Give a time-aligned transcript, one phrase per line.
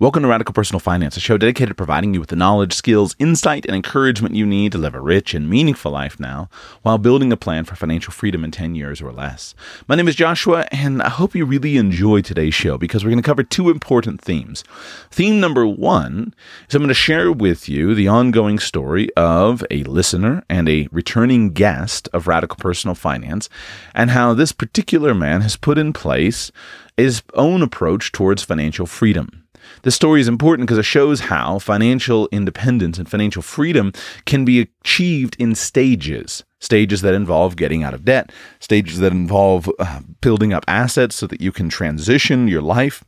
[0.00, 3.14] Welcome to Radical Personal Finance, a show dedicated to providing you with the knowledge, skills,
[3.20, 6.48] insight, and encouragement you need to live a rich and meaningful life now
[6.82, 9.54] while building a plan for financial freedom in 10 years or less.
[9.86, 13.22] My name is Joshua, and I hope you really enjoy today's show because we're going
[13.22, 14.64] to cover two important themes.
[15.12, 16.34] Theme number one
[16.68, 20.88] is I'm going to share with you the ongoing story of a listener and a
[20.90, 23.48] returning guest of Radical Personal Finance
[23.94, 26.50] and how this particular man has put in place
[26.96, 29.43] his own approach towards financial freedom.
[29.82, 33.92] This story is important because it shows how financial independence and financial freedom
[34.24, 36.44] can be achieved in stages.
[36.60, 41.26] Stages that involve getting out of debt, stages that involve uh, building up assets so
[41.26, 43.04] that you can transition your life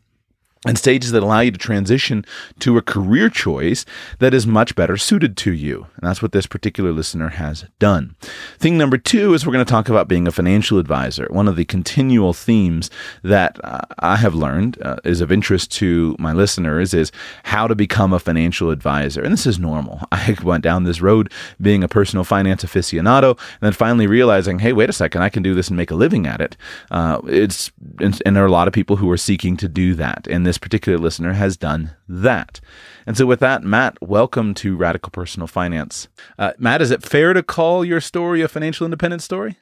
[0.66, 2.24] and stages that allow you to transition
[2.60, 3.84] to a career choice
[4.18, 5.86] that is much better suited to you.
[5.96, 8.14] And that's what this particular listener has done.
[8.58, 11.26] Thing number two is we're going to talk about being a financial advisor.
[11.30, 12.90] One of the continual themes
[13.22, 17.12] that uh, I have learned uh, is of interest to my listeners is
[17.44, 19.22] how to become a financial advisor.
[19.22, 20.00] And this is normal.
[20.12, 24.72] I went down this road being a personal finance aficionado and then finally realizing, hey,
[24.72, 26.56] wait a second, I can do this and make a living at it.
[26.90, 30.26] Uh, it's and, there are a lot of people who are seeking to do that.
[30.28, 32.60] And this particular listener has done that.
[33.06, 36.08] And so, with that, Matt, welcome to Radical Personal Finance.
[36.38, 39.58] Uh, Matt, is it fair to call your story a financial independence story?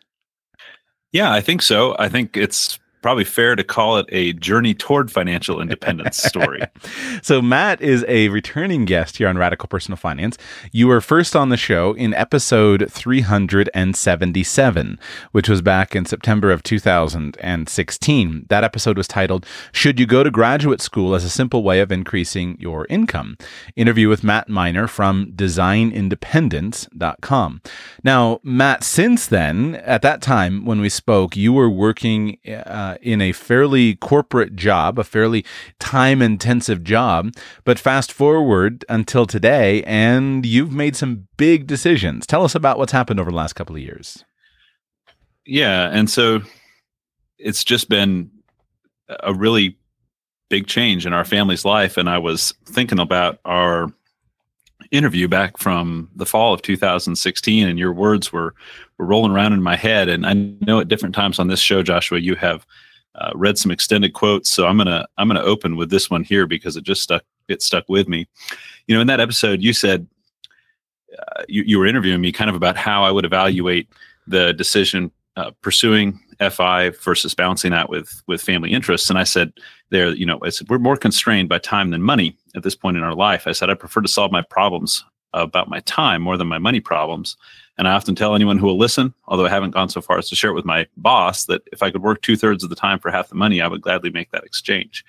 [1.13, 1.95] Yeah, I think so.
[1.99, 6.63] I think it's probably fair to call it a journey toward financial independence story.
[7.23, 10.39] so, Matt is a returning guest here on Radical Personal Finance.
[10.73, 14.99] You were first on the show in episode 377,
[15.33, 18.47] which was back in September of 2016.
[18.49, 21.93] That episode was titled, Should You Go to Graduate School as a Simple Way of
[21.93, 23.37] Increasing Your Income?
[23.77, 27.61] Interview with Matt Miner from designindependence.com.
[28.03, 32.39] Now, Matt, since then, at that time when we spoke, you were working.
[32.49, 35.45] Uh, Uh, in a fairly corporate job, a fairly
[35.79, 37.35] time intensive job.
[37.65, 42.27] But fast forward until today, and you've made some big decisions.
[42.27, 44.25] Tell us about what's happened over the last couple of years.
[45.47, 45.91] Yeah.
[45.93, 46.41] And so
[47.39, 48.31] it's just been
[49.09, 49.77] a really
[50.49, 51.97] big change in our family's life.
[51.97, 53.93] And I was thinking about our
[54.91, 58.55] interview back from the fall of 2016 and your words were
[58.99, 61.83] were rolling around in my head and i know at different times on this show
[61.83, 62.67] joshua you have
[63.17, 66.47] uh, read some extended quotes so i'm gonna i'm gonna open with this one here
[66.47, 68.27] because it just stuck it stuck with me
[68.87, 70.07] you know in that episode you said
[71.19, 73.89] uh, you, you were interviewing me kind of about how i would evaluate
[74.27, 79.11] the decision uh, pursuing FI versus balancing that with with family interests.
[79.11, 79.53] And I said
[79.91, 82.97] there, you know, I said we're more constrained by time than money at this point
[82.97, 83.47] in our life.
[83.47, 86.81] I said I prefer to solve my problems about my time more than my money
[86.81, 87.37] problems.
[87.77, 90.29] And I often tell anyone who will listen, although I haven't gone so far as
[90.29, 92.77] to share it with my boss, that if I could work two thirds of the
[92.77, 95.05] time for half the money, I would gladly make that exchange.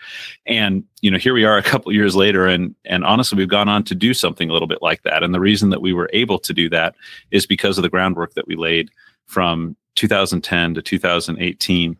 [0.48, 3.70] And you know, here we are a couple years later, and and honestly, we've gone
[3.70, 5.22] on to do something a little bit like that.
[5.22, 6.96] And the reason that we were able to do that
[7.30, 8.90] is because of the groundwork that we laid
[9.28, 11.98] from 2010 to 2018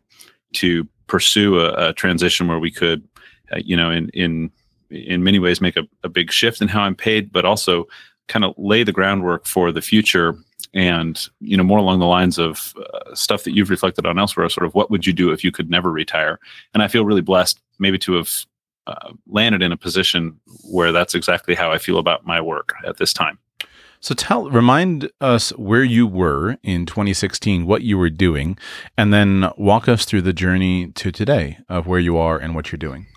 [0.54, 3.08] to pursue a, a transition where we could,
[3.52, 4.52] uh, you know, in in
[4.90, 7.88] in many ways make a, a big shift in how I'm paid, but also
[8.28, 10.36] kind of lay the groundwork for the future
[10.76, 14.48] and you know more along the lines of uh, stuff that you've reflected on elsewhere
[14.50, 16.40] sort of what would you do if you could never retire
[16.74, 18.46] and i feel really blessed maybe to have
[18.88, 22.98] uh, landed in a position where that's exactly how i feel about my work at
[22.98, 23.40] this time
[24.02, 28.56] so tell remind us where you were in 2016, what you were doing,
[28.96, 32.72] and then walk us through the journey to today of where you are and what
[32.72, 33.08] you're doing.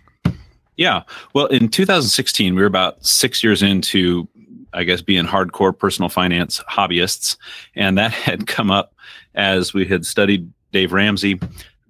[0.79, 1.03] Yeah.
[1.35, 4.29] Well, in 2016, we were about 6 years into
[4.73, 7.37] I guess being hardcore personal finance hobbyists.
[7.75, 8.95] And that had come up
[9.35, 11.41] as we had studied Dave Ramsey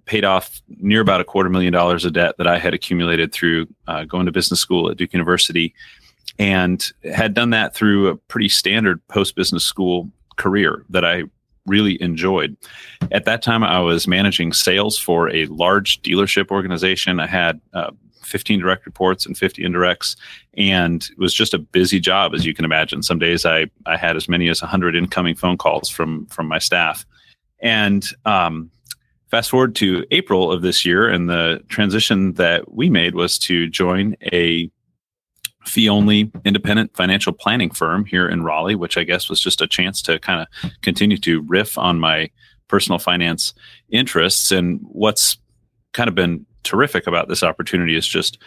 [0.05, 3.67] paid off near about a quarter million dollars of debt that I had accumulated through
[3.87, 5.75] uh, going to business school at Duke University
[6.39, 11.25] and had done that through a pretty standard post business school career that I
[11.69, 12.57] really enjoyed.
[13.13, 17.21] At that time, I was managing sales for a large dealership organization.
[17.21, 17.91] I had uh,
[18.23, 20.17] 15 direct reports and 50 indirects,
[20.57, 23.03] and it was just a busy job, as you can imagine.
[23.03, 26.59] Some days I I had as many as 100 incoming phone calls from from my
[26.59, 27.07] staff,
[27.61, 28.71] and um,
[29.31, 33.69] fast forward to April of this year, and the transition that we made was to
[33.69, 34.71] join a
[35.69, 39.67] fee only independent financial planning firm here in Raleigh, which I guess was just a
[39.67, 42.31] chance to kind of continue to riff on my
[42.69, 43.55] personal finance
[43.91, 44.51] interests.
[44.51, 45.39] And what's
[45.93, 48.39] kind of been terrific about this opportunity is just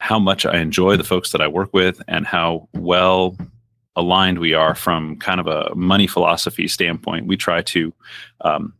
[0.00, 3.36] how much I enjoy the folks that I work with and how well
[3.96, 7.26] aligned we are from kind of a money philosophy standpoint.
[7.26, 7.92] We try to
[8.42, 8.72] um,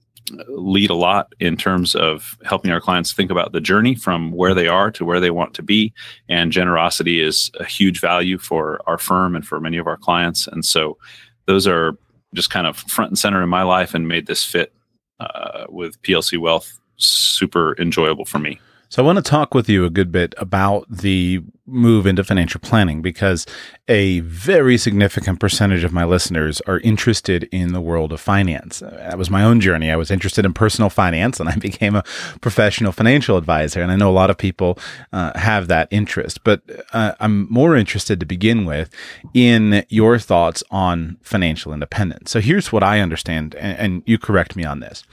[0.49, 4.55] lead a lot in terms of helping our clients think about the journey from where
[4.55, 5.93] they are to where they want to be.
[6.29, 10.47] And generosity is a huge value for our firm and for many of our clients.
[10.47, 10.99] And so
[11.47, 11.97] those are
[12.35, 14.73] just kind of front and center in my life and made this fit
[15.21, 18.61] uh, with PLC Wealth super enjoyable for me.
[18.91, 22.61] So I want to talk with you a good bit about the move into financial
[22.61, 23.47] planning because
[23.87, 28.81] a very significant percentage of my listeners are interested in the world of finance.
[28.81, 29.91] That was my own journey.
[29.91, 32.05] I was interested in personal finance and I became a
[32.41, 33.83] professional financial advisor.
[33.83, 34.79] And I know a lot of people
[35.13, 36.63] uh, have that interest, but
[36.93, 38.91] uh, I'm more interested to begin with
[39.35, 42.31] in your thoughts on financial independence.
[42.31, 45.05] So here's what I understand, and, and you correct me on this.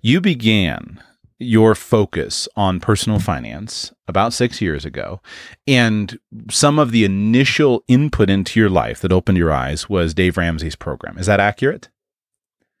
[0.00, 1.02] You began
[1.42, 5.20] your focus on personal finance about six years ago.
[5.66, 6.18] And
[6.50, 10.76] some of the initial input into your life that opened your eyes was Dave Ramsey's
[10.76, 11.18] program.
[11.18, 11.88] Is that accurate?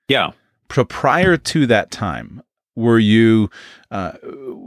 [0.08, 0.32] Yeah.
[0.72, 2.42] So prior to that time,
[2.74, 3.50] were you,
[3.90, 4.12] uh,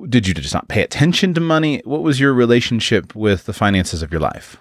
[0.07, 1.81] did you just not pay attention to money?
[1.85, 4.57] What was your relationship with the finances of your life?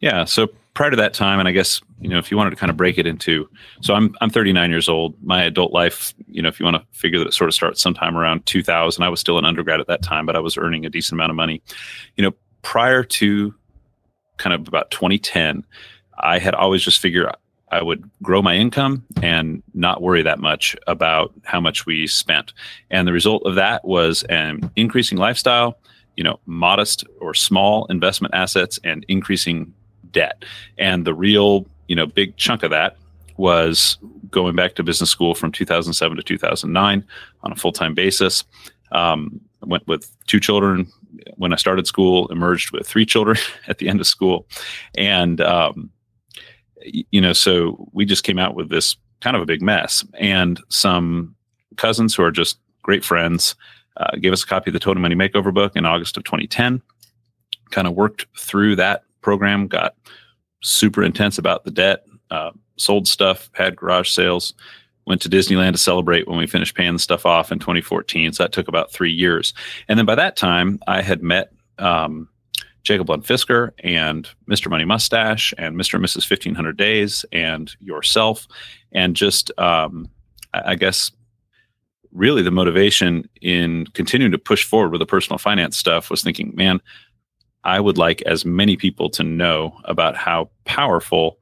[0.00, 0.24] Yeah.
[0.24, 2.70] So prior to that time, and I guess you know if you wanted to kind
[2.70, 3.50] of break it into,
[3.82, 5.16] so I'm I'm 39 years old.
[5.20, 7.82] My adult life, you know, if you want to figure that it sort of starts
[7.82, 9.02] sometime around 2000.
[9.02, 11.30] I was still an undergrad at that time, but I was earning a decent amount
[11.30, 11.60] of money.
[12.14, 12.30] You know,
[12.62, 13.52] prior to
[14.36, 15.64] kind of about 2010,
[16.20, 17.26] I had always just figured
[17.72, 22.52] I would grow my income and not worry that much about how much we spent.
[22.88, 25.76] And the result of that was an increasing lifestyle,
[26.16, 29.74] you know, modest or small investment assets and increasing
[30.12, 30.44] debt.
[30.76, 32.96] And the real, you know, big chunk of that
[33.36, 33.98] was
[34.30, 37.04] going back to business school from 2007 to 2009
[37.42, 38.44] on a full time basis.
[38.92, 40.90] Um, went with two children
[41.36, 43.36] when I started school, emerged with three children
[43.68, 44.46] at the end of school.
[44.96, 45.90] And, um,
[46.84, 50.04] you know, so we just came out with this kind of a big mess.
[50.14, 51.34] And some
[51.76, 53.54] cousins who are just great friends
[53.96, 56.80] uh, gave us a copy of the Total Money Makeover book in August of 2010.
[57.70, 59.94] Kind of worked through that program, got
[60.62, 64.54] super intense about the debt, uh, sold stuff, had garage sales,
[65.06, 68.32] went to Disneyland to celebrate when we finished paying the stuff off in 2014.
[68.32, 69.54] So that took about three years.
[69.88, 72.28] And then by that time, I had met um,
[72.82, 74.70] Jacob Lund Fisker and Mr.
[74.70, 75.94] Money Mustache and Mr.
[75.94, 76.30] and Mrs.
[76.30, 78.46] 1500 Days and yourself.
[78.92, 80.10] And just, um,
[80.52, 81.10] I guess,
[82.12, 86.52] really the motivation in continuing to push forward with the personal finance stuff was thinking,
[86.54, 86.80] man,
[87.68, 91.38] I would like as many people to know about how powerful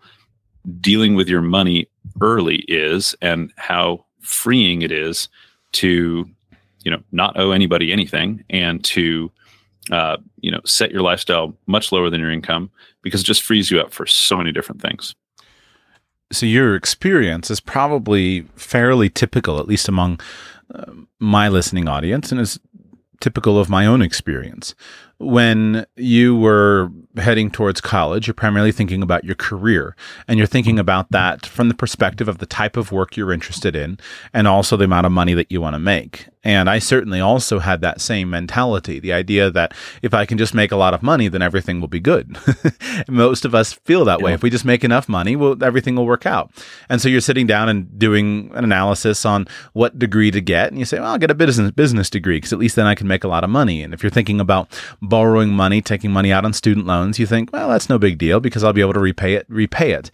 [0.80, 1.88] dealing with your money
[2.20, 5.28] early is and how freeing it is
[5.72, 6.28] to
[6.82, 9.30] you know not owe anybody anything and to
[9.92, 12.70] uh, you know set your lifestyle much lower than your income
[13.02, 15.14] because it just frees you up for so many different things.
[16.32, 20.18] So your experience is probably fairly typical at least among
[20.74, 20.90] uh,
[21.20, 22.58] my listening audience and is
[23.20, 24.74] typical of my own experience
[25.18, 29.96] when you were heading towards college, you're primarily thinking about your career
[30.28, 33.74] and you're thinking about that from the perspective of the type of work you're interested
[33.74, 33.98] in
[34.34, 36.28] and also the amount of money that you want to make.
[36.44, 40.54] And I certainly also had that same mentality the idea that if I can just
[40.54, 42.38] make a lot of money, then everything will be good.
[43.08, 44.26] Most of us feel that yeah.
[44.26, 44.32] way.
[44.32, 46.52] If we just make enough money, well, everything will work out.
[46.88, 50.68] And so you're sitting down and doing an analysis on what degree to get.
[50.68, 52.94] And you say, well, I'll get a business, business degree because at least then I
[52.94, 53.82] can make a lot of money.
[53.82, 54.68] And if you're thinking about
[55.08, 58.40] borrowing money, taking money out on student loans, you think, well, that's no big deal
[58.40, 60.10] because I'll be able to repay it, repay it.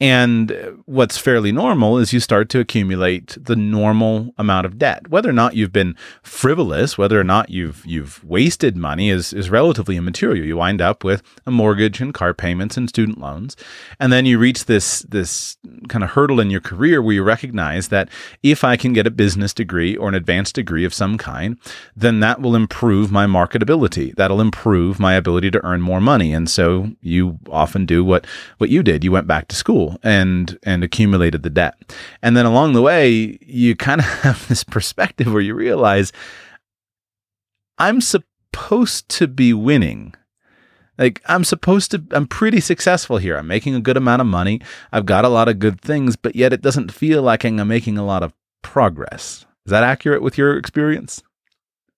[0.00, 5.08] And uh, what's fairly normal is you start to accumulate the normal amount of debt.
[5.08, 9.50] Whether or not you've been frivolous, whether or not you've you've wasted money is is
[9.50, 10.44] relatively immaterial.
[10.44, 13.56] You wind up with a mortgage and car payments and student loans.
[14.00, 15.56] And then you reach this this
[15.88, 18.08] kind of hurdle in your career where you recognize that
[18.42, 21.58] if I can get a business degree or an advanced degree of some kind,
[21.94, 24.14] then that will improve my marketability.
[24.14, 26.32] That'll improve my ability to earn more money.
[26.32, 28.26] And so you often do what
[28.58, 29.04] what you did.
[29.04, 31.74] You went back to school and and accumulated the debt.
[32.22, 36.12] And then along the way, you kind of have this perspective where you realize
[37.78, 40.14] I'm supposed to be winning.
[40.98, 43.36] Like I'm supposed to I'm pretty successful here.
[43.36, 44.60] I'm making a good amount of money.
[44.92, 47.98] I've got a lot of good things, but yet it doesn't feel like I'm making
[47.98, 49.44] a lot of progress.
[49.66, 51.22] Is that accurate with your experience?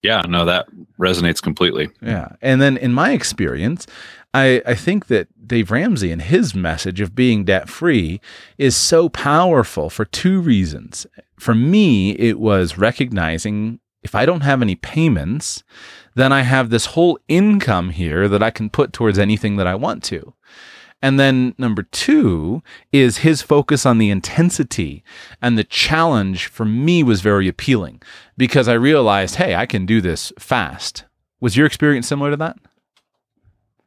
[0.01, 0.67] Yeah, no, that
[0.99, 1.89] resonates completely.
[2.01, 2.29] Yeah.
[2.41, 3.85] And then in my experience,
[4.33, 8.21] I, I think that Dave Ramsey and his message of being debt free
[8.57, 11.07] is so powerful for two reasons.
[11.39, 15.63] For me, it was recognizing if I don't have any payments,
[16.15, 19.75] then I have this whole income here that I can put towards anything that I
[19.75, 20.33] want to.
[21.01, 25.03] And then number two is his focus on the intensity
[25.41, 28.01] and the challenge for me was very appealing
[28.37, 31.05] because I realized, hey, I can do this fast.
[31.39, 32.57] Was your experience similar to that?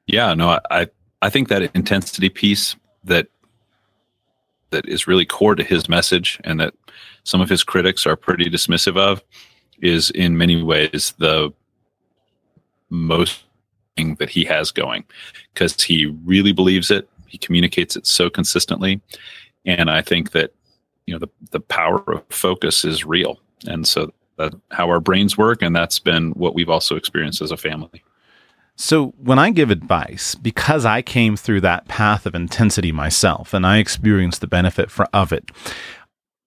[0.06, 0.88] Yeah, no, I
[1.20, 3.28] I think that intensity piece that
[4.70, 6.74] that is really core to his message and that
[7.24, 9.22] some of his critics are pretty dismissive of
[9.80, 11.52] is in many ways the
[12.90, 13.44] most
[13.96, 15.04] that he has going
[15.52, 19.00] because he really believes it he communicates it so consistently
[19.64, 20.52] and i think that
[21.06, 25.36] you know the, the power of focus is real and so that's how our brains
[25.36, 28.02] work and that's been what we've also experienced as a family
[28.74, 33.66] so, when I give advice, because I came through that path of intensity myself and
[33.66, 35.50] I experienced the benefit for, of it,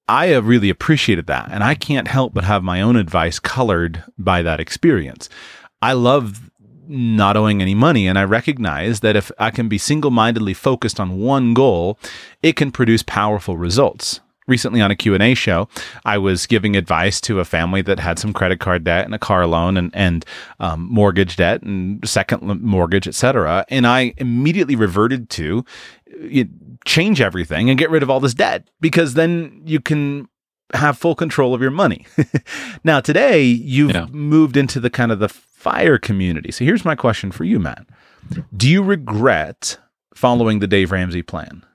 [0.07, 1.49] I have really appreciated that.
[1.51, 5.29] And I can't help but have my own advice colored by that experience.
[5.81, 6.49] I love
[6.87, 8.07] not owing any money.
[8.07, 11.97] And I recognize that if I can be single-mindedly focused on one goal,
[12.41, 14.21] it can produce powerful results.
[14.47, 15.67] Recently on a q&a show
[16.05, 19.17] i was giving advice to a family that had some credit card debt and a
[19.17, 20.23] car loan and, and
[20.59, 25.65] um, mortgage debt and second mortgage etc and i immediately reverted to
[26.19, 26.47] you,
[26.85, 30.29] change everything and get rid of all this debt because then you can
[30.73, 32.05] have full control of your money.
[32.83, 34.05] Now today you've yeah.
[34.11, 35.29] moved into the kind of the
[35.65, 36.51] fire community.
[36.51, 37.87] So here's my question for you matt.
[38.55, 39.79] Do you regret
[40.13, 41.65] following the dave ramsey plan?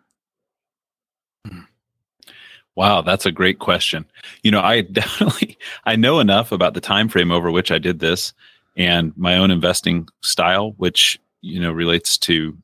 [2.76, 4.06] Wow, that's a great question.
[4.44, 7.98] You know, I definitely I know enough about the time frame over which I did
[7.98, 8.32] this
[8.76, 12.56] and my own investing style, which you know relates to,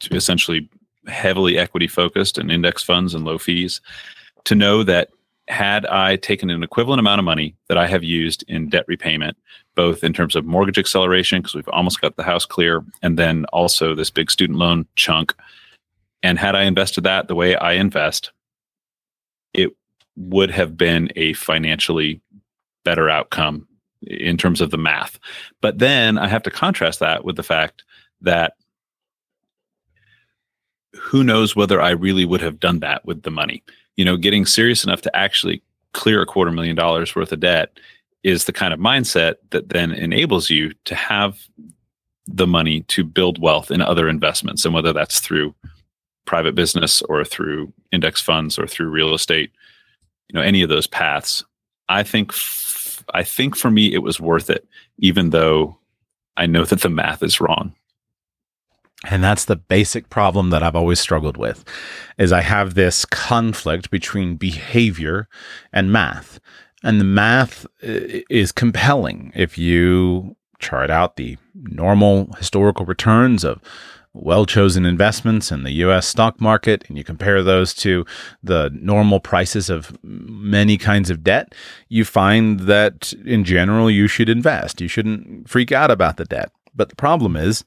[0.00, 0.70] to essentially
[1.06, 3.82] heavily equity focused and index funds and low fees,
[4.44, 5.10] to know that
[5.48, 9.36] had I taken an equivalent amount of money that I have used in debt repayment,
[9.74, 13.44] both in terms of mortgage acceleration, because we've almost got the house clear, and then
[13.46, 15.34] also this big student loan chunk,
[16.22, 18.32] and had I invested that the way I invest,
[19.52, 19.70] it
[20.16, 22.20] would have been a financially
[22.84, 23.66] better outcome
[24.02, 25.18] in terms of the math.
[25.60, 27.84] But then I have to contrast that with the fact
[28.20, 28.54] that
[30.94, 33.62] who knows whether I really would have done that with the money.
[33.96, 37.78] You know, getting serious enough to actually clear a quarter million dollars worth of debt
[38.22, 41.38] is the kind of mindset that then enables you to have
[42.26, 44.64] the money to build wealth in other investments.
[44.64, 45.54] And whether that's through
[46.24, 49.50] private business or through index funds or through real estate,
[50.28, 51.44] you know, any of those paths,
[51.88, 54.66] I think f- I think for me it was worth it,
[54.98, 55.76] even though
[56.36, 57.74] I know that the math is wrong.
[59.04, 61.64] And that's the basic problem that I've always struggled with
[62.18, 65.28] is I have this conflict between behavior
[65.72, 66.38] and math.
[66.84, 73.60] And the math uh, is compelling if you chart out the normal historical returns of
[74.14, 78.04] well chosen investments in the US stock market and you compare those to
[78.42, 81.54] the normal prices of many kinds of debt,
[81.88, 84.80] you find that in general you should invest.
[84.80, 86.52] You shouldn't freak out about the debt.
[86.74, 87.64] But the problem is,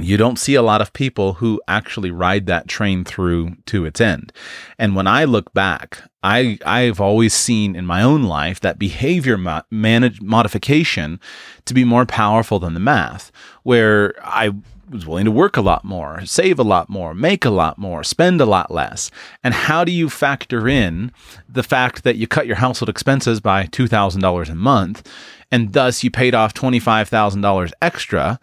[0.00, 4.00] you don't see a lot of people who actually ride that train through to its
[4.00, 4.32] end.
[4.78, 9.38] And when I look back, I I've always seen in my own life that behavior
[9.38, 11.20] mo- manage modification
[11.64, 14.52] to be more powerful than the math, where I
[14.90, 18.04] was willing to work a lot more, save a lot more, make a lot more,
[18.04, 19.10] spend a lot less.
[19.42, 21.10] And how do you factor in
[21.48, 25.08] the fact that you cut your household expenses by $2,000 a month
[25.50, 28.38] and thus you paid off $25,000 extra?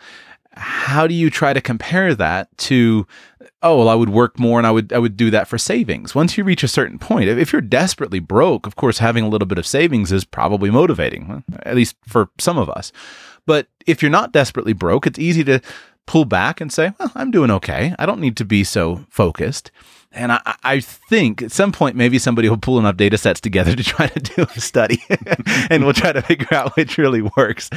[0.56, 3.08] How do you try to compare that to
[3.62, 6.14] oh well I would work more and I would I would do that for savings.
[6.14, 9.48] Once you reach a certain point, if you're desperately broke, of course having a little
[9.48, 12.92] bit of savings is probably motivating, at least for some of us.
[13.46, 15.60] But if you're not desperately broke, it's easy to
[16.06, 17.96] pull back and say, well, I'm doing okay.
[17.98, 19.72] I don't need to be so focused.
[20.13, 23.75] And I, I think at some point, maybe somebody will pull enough data sets together
[23.75, 25.03] to try to do a study
[25.70, 27.70] and we'll try to figure out which really works.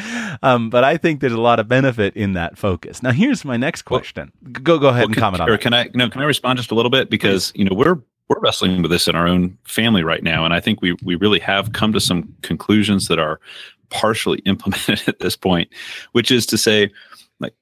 [0.42, 3.02] Um, but I think there's a lot of benefit in that focus.
[3.02, 4.32] Now, here's my next question.
[4.42, 5.60] Well, go, go ahead well, and can, comment on it.
[5.60, 7.08] Can I, no, can I respond just a little bit?
[7.08, 10.44] Because, you know, we're, we're wrestling with this in our own family right now.
[10.44, 13.40] And I think we, we really have come to some conclusions that are
[13.88, 15.70] partially implemented at this point,
[16.12, 16.90] which is to say,
[17.40, 17.54] like,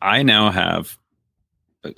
[0.00, 0.98] I now have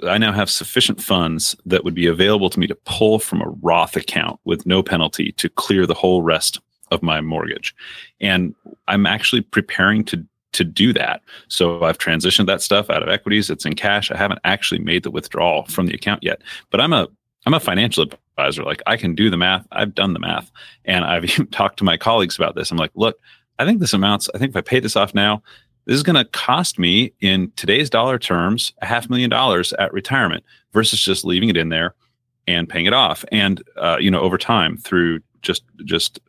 [0.08, 3.48] I now have sufficient funds that would be available to me to pull from a
[3.62, 6.60] Roth account with no penalty to clear the whole rest
[6.90, 7.74] of my mortgage.
[8.20, 8.54] And
[8.88, 11.20] I'm actually preparing to to do that.
[11.48, 13.50] So I've transitioned that stuff out of equities.
[13.50, 14.12] It's in cash.
[14.12, 16.42] I haven't actually made the withdrawal from the account yet.
[16.70, 17.08] But I'm a
[17.44, 18.62] I'm a financial advisor.
[18.62, 19.66] Like I can do the math.
[19.72, 20.50] I've done the math.
[20.84, 22.70] And I've even talked to my colleagues about this.
[22.70, 23.18] I'm like, look,
[23.58, 25.42] I think this amounts, I think if I pay this off now,
[25.86, 29.92] this is going to cost me in today's dollar terms a half million dollars at
[29.92, 31.94] retirement versus just leaving it in there
[32.46, 33.24] and paying it off.
[33.32, 36.20] And uh, you know over time through just just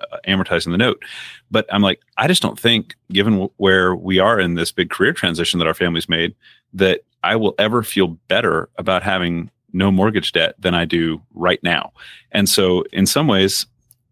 [0.00, 1.02] uh, amortizing the note.
[1.50, 4.90] But i'm like i just don't think given w- where we are in this big
[4.90, 6.34] career transition that our family's made
[6.74, 11.62] that i will ever feel better about having no mortgage debt than i do right
[11.62, 11.92] now.
[12.32, 13.66] And so in some ways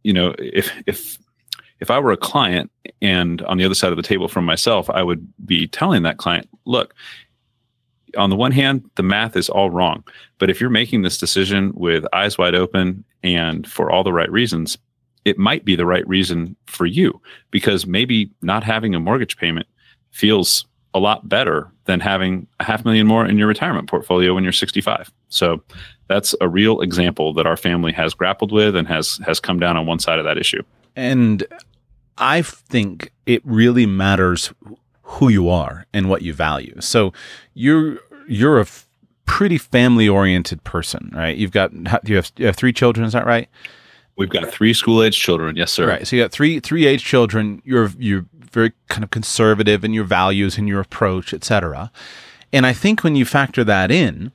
[0.05, 1.19] you know if if
[1.85, 2.71] if I were a client
[3.03, 6.17] and on the other side of the table from myself, I would be telling that
[6.17, 6.95] client, look,
[8.17, 10.03] on the one hand, the math is all wrong.
[10.39, 14.33] But if you're making this decision with eyes wide open and for all the right
[14.33, 14.79] reasons,
[15.27, 19.67] it might be the right reason for you because maybe not having a mortgage payment
[20.11, 20.65] feels
[20.95, 24.55] a lot better than having a half million more in your retirement portfolio when you're
[24.55, 25.13] 65.
[25.29, 25.63] So
[26.09, 29.77] that's a real example that our family has grappled with and has has come down
[29.77, 30.63] on one side of that issue.
[30.97, 31.45] And
[32.19, 34.53] I think it really matters
[35.03, 36.77] who you are and what you value.
[36.81, 37.13] So
[37.55, 38.87] you're you're a f-
[39.27, 41.37] pretty family oriented person, right?
[41.37, 41.73] You've got
[42.05, 43.49] you have you have three children, is that right?
[44.17, 45.89] We've got three school age children, yes, sir.
[45.89, 46.07] Right.
[46.07, 47.63] So you got three three age children.
[47.65, 51.91] You're you're very kind of conservative in your values and your approach, etc.
[52.53, 54.31] And I think when you factor that in,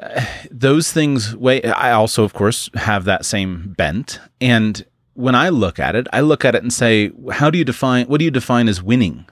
[0.00, 1.62] uh, those things weigh.
[1.64, 4.84] I also, of course, have that same bent, and
[5.14, 8.06] when I look at it, I look at it and say, how do you define
[8.06, 9.26] what do you define as winning?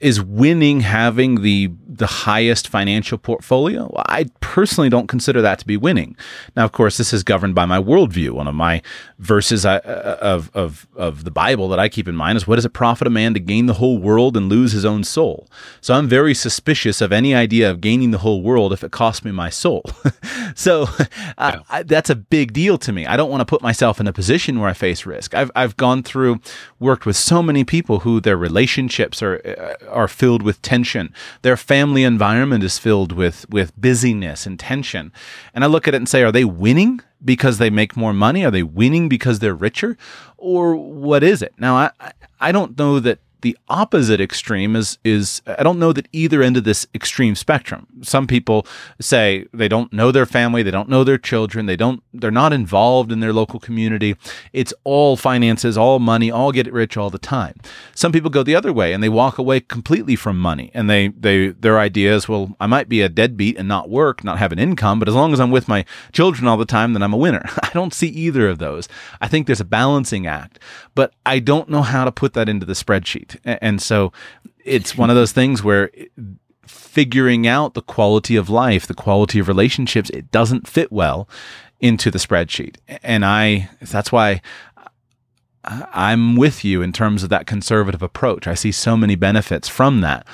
[0.00, 3.92] Is winning having the the highest financial portfolio?
[4.06, 6.16] I personally don't consider that to be winning.
[6.54, 8.30] Now, of course, this is governed by my worldview.
[8.30, 8.82] One of my
[9.18, 12.56] verses I, uh, of, of, of the Bible that I keep in mind is what
[12.56, 15.48] does it profit a man to gain the whole world and lose his own soul?
[15.80, 19.24] So I'm very suspicious of any idea of gaining the whole world if it costs
[19.24, 19.82] me my soul.
[20.54, 20.86] so
[21.36, 21.58] uh.
[21.68, 23.06] I, that's a big deal to me.
[23.06, 25.34] I don't want to put myself in a position where I face risk.
[25.34, 26.40] I've, I've gone through,
[26.78, 31.12] worked with so many people who their relationships are, uh, are filled with tension.
[31.42, 35.12] Their family environment is filled with with busyness and tension.
[35.54, 38.44] And I look at it and say, are they winning because they make more money?
[38.44, 39.96] Are they winning because they're richer?
[40.36, 41.54] Or what is it?
[41.58, 41.90] Now I
[42.40, 46.56] I don't know that the opposite extreme is is I don't know that either end
[46.56, 47.86] of this extreme spectrum.
[48.02, 48.66] Some people
[49.00, 52.52] say they don't know their family, they don't know their children, they don't they're not
[52.52, 54.16] involved in their local community.
[54.52, 57.54] It's all finances, all money, all get rich all the time.
[57.94, 61.08] Some people go the other way and they walk away completely from money and they
[61.08, 64.52] they their idea is well, I might be a deadbeat and not work, not have
[64.52, 67.14] an income, but as long as I'm with my children all the time, then I'm
[67.14, 67.44] a winner.
[67.62, 68.88] I don't see either of those.
[69.20, 70.58] I think there's a balancing act,
[70.96, 73.58] but I don't know how to put that into the spreadsheet right.
[73.60, 74.12] And so
[74.64, 75.90] it's one of those things where
[76.66, 81.28] figuring out the quality of life, the quality of relationships, it doesn't fit well
[81.80, 82.76] into the spreadsheet.
[83.02, 84.42] And I, that's why
[85.64, 88.46] I'm with you in terms of that conservative approach.
[88.46, 90.26] I see so many benefits from that.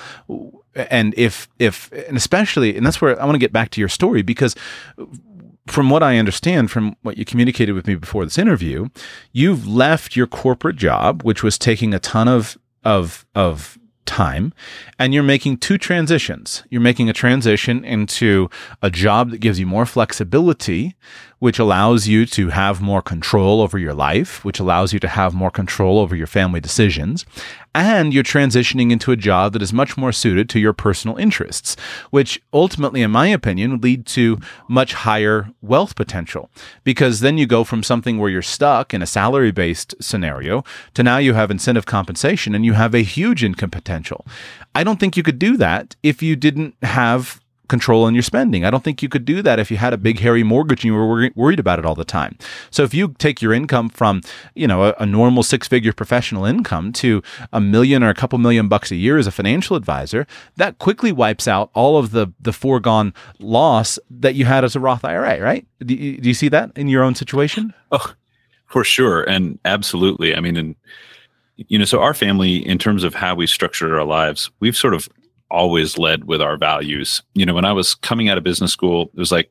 [0.74, 3.88] And if, if, and especially, and that's where I want to get back to your
[3.88, 4.54] story because
[5.66, 8.88] from what I understand from what you communicated with me before this interview,
[9.33, 14.53] you've left your corporate job, which was taking a ton of of of time
[14.99, 16.62] and you're making two transitions.
[16.68, 18.51] You're making a transition into
[18.83, 20.94] a job that gives you more flexibility
[21.44, 25.35] which allows you to have more control over your life, which allows you to have
[25.35, 27.27] more control over your family decisions.
[27.74, 31.76] And you're transitioning into a job that is much more suited to your personal interests,
[32.10, 36.50] which ultimately, in my opinion, would lead to much higher wealth potential.
[36.84, 40.62] Because then you go from something where you're stuck in a salary based scenario
[40.94, 44.24] to now you have incentive compensation and you have a huge income potential.
[44.74, 48.64] I don't think you could do that if you didn't have control on your spending.
[48.64, 50.92] I don't think you could do that if you had a big hairy mortgage and
[50.92, 52.37] you were worried about it all the time.
[52.70, 54.20] So if you take your income from,
[54.55, 57.22] you know, a, a normal six-figure professional income to
[57.53, 61.12] a million or a couple million bucks a year as a financial advisor, that quickly
[61.12, 65.40] wipes out all of the the foregone loss that you had as a Roth IRA,
[65.40, 65.66] right?
[65.81, 67.72] Do you, do you see that in your own situation?
[67.90, 68.14] Oh,
[68.66, 70.35] for sure and absolutely.
[70.35, 70.74] I mean, and
[71.57, 74.94] you know, so our family in terms of how we structured our lives, we've sort
[74.94, 75.09] of
[75.50, 77.22] always led with our values.
[77.35, 79.50] You know, when I was coming out of business school, it was like,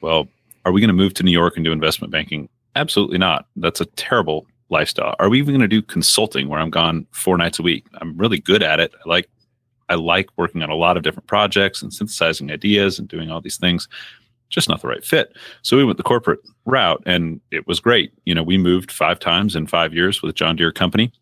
[0.00, 0.28] well,
[0.64, 2.48] are we going to move to New York and do investment banking?
[2.76, 3.46] Absolutely not.
[3.56, 5.14] That's a terrible lifestyle.
[5.18, 7.86] Are we even going to do consulting where I'm gone four nights a week?
[8.00, 8.92] I'm really good at it.
[9.04, 9.28] I like
[9.88, 13.40] I like working on a lot of different projects and synthesizing ideas and doing all
[13.40, 13.88] these things.
[14.48, 15.36] Just not the right fit.
[15.62, 18.12] So we went the corporate route and it was great.
[18.24, 21.12] You know, we moved five times in five years with John Deere company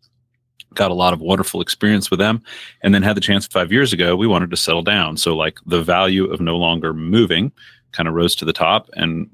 [0.74, 2.42] got a lot of wonderful experience with them
[2.82, 5.58] and then had the chance five years ago we wanted to settle down so like
[5.66, 7.50] the value of no longer moving
[7.92, 9.28] kind of rose to the top and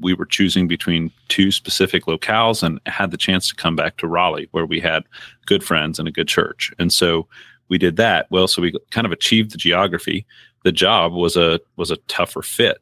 [0.00, 4.06] we were choosing between two specific locales and had the chance to come back to
[4.06, 5.04] Raleigh, where we had
[5.46, 6.72] good friends and a good church.
[6.78, 7.26] And so
[7.68, 8.26] we did that.
[8.30, 10.26] Well, so we kind of achieved the geography.
[10.64, 12.78] The job was a was a tougher fit.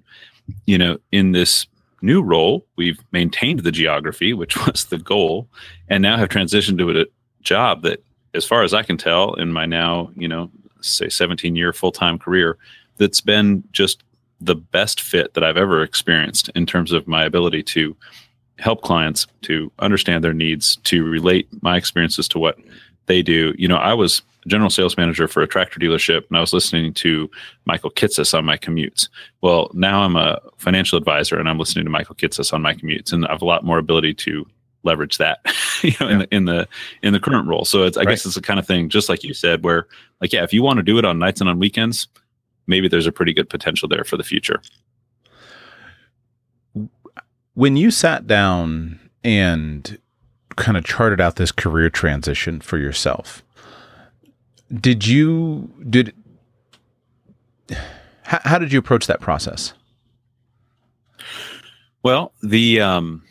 [0.66, 1.66] You know, in this
[2.02, 5.48] new role, we've maintained the geography, which was the goal,
[5.88, 7.04] and now have transitioned to a
[7.46, 8.02] job that,
[8.34, 10.50] as far as I can tell, in my now, you know,
[10.82, 12.58] say 17 year full time career,
[12.98, 14.02] that's been just
[14.40, 17.96] the best fit that I've ever experienced in terms of my ability to
[18.58, 22.58] help clients to understand their needs, to relate my experiences to what
[23.06, 23.54] they do.
[23.56, 26.94] You know, I was general sales manager for a tractor dealership and I was listening
[26.94, 27.30] to
[27.64, 29.08] Michael Kitces on my commutes.
[29.40, 33.12] Well, now I'm a financial advisor and I'm listening to Michael Kitces on my commutes
[33.12, 34.46] and I have a lot more ability to
[34.86, 35.40] leverage that
[35.82, 36.12] you know yeah.
[36.12, 36.68] in the in the
[37.02, 37.64] in the current role.
[37.64, 38.08] So it's I right.
[38.08, 39.86] guess it's the kind of thing just like you said where
[40.20, 42.08] like yeah, if you want to do it on nights and on weekends,
[42.66, 44.60] maybe there's a pretty good potential there for the future.
[47.54, 49.98] When you sat down and
[50.56, 53.42] kind of charted out this career transition for yourself,
[54.80, 56.14] did you did
[58.22, 59.72] how, how did you approach that process?
[62.02, 63.24] Well, the um,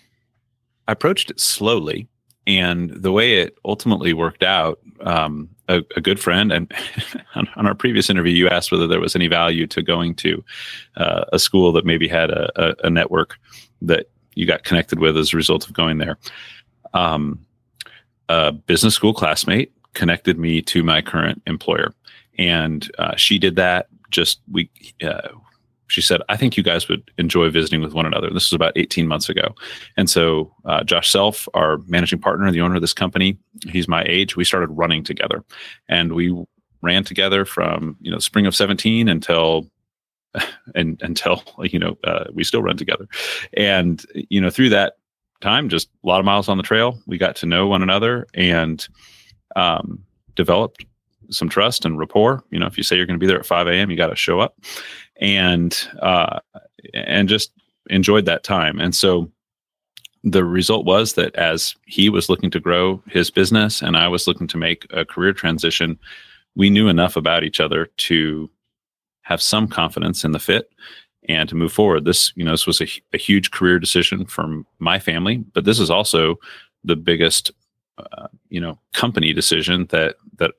[0.87, 2.07] I approached it slowly,
[2.47, 6.71] and the way it ultimately worked out, um, a, a, good friend, and
[7.35, 10.43] on, on, our previous interview, you asked whether there was any value to going to
[10.97, 13.37] uh, a school that maybe had a, a, a, network
[13.81, 16.17] that you got connected with as a result of going there.
[16.93, 17.39] Um,
[18.29, 21.93] a business school classmate connected me to my current employer,
[22.37, 23.87] and uh, she did that.
[24.11, 24.69] Just we
[25.03, 25.29] uh,
[25.87, 28.29] she said, I think you guys would enjoy visiting with one another.
[28.29, 29.53] This was about 18 months ago.
[29.97, 34.03] And so, uh, Josh Self, our managing partner, the owner of this company, he's my
[34.07, 34.35] age.
[34.35, 35.43] We started running together
[35.87, 36.35] and we
[36.81, 39.69] ran together from, you know, spring of 17 until,
[40.75, 43.07] and until, you know, uh, we still run together.
[43.55, 44.97] And, you know, through that
[45.41, 48.25] time, just a lot of miles on the trail, we got to know one another
[48.33, 48.87] and,
[49.55, 50.03] um,
[50.35, 50.85] developed
[51.29, 52.43] some trust and rapport.
[52.51, 54.07] You know, if you say you're going to be there at 5 a.m., you got
[54.07, 54.55] to show up
[55.17, 56.39] and uh,
[56.93, 57.51] and just
[57.89, 58.79] enjoyed that time.
[58.79, 59.31] And so
[60.23, 64.27] the result was that as he was looking to grow his business and I was
[64.27, 65.99] looking to make a career transition,
[66.55, 68.49] we knew enough about each other to
[69.21, 70.71] have some confidence in the fit
[71.29, 72.05] and to move forward.
[72.05, 75.79] This, you know, this was a, a huge career decision from my family, but this
[75.79, 76.35] is also
[76.83, 77.51] the biggest,
[77.97, 80.51] uh, you know, company decision that that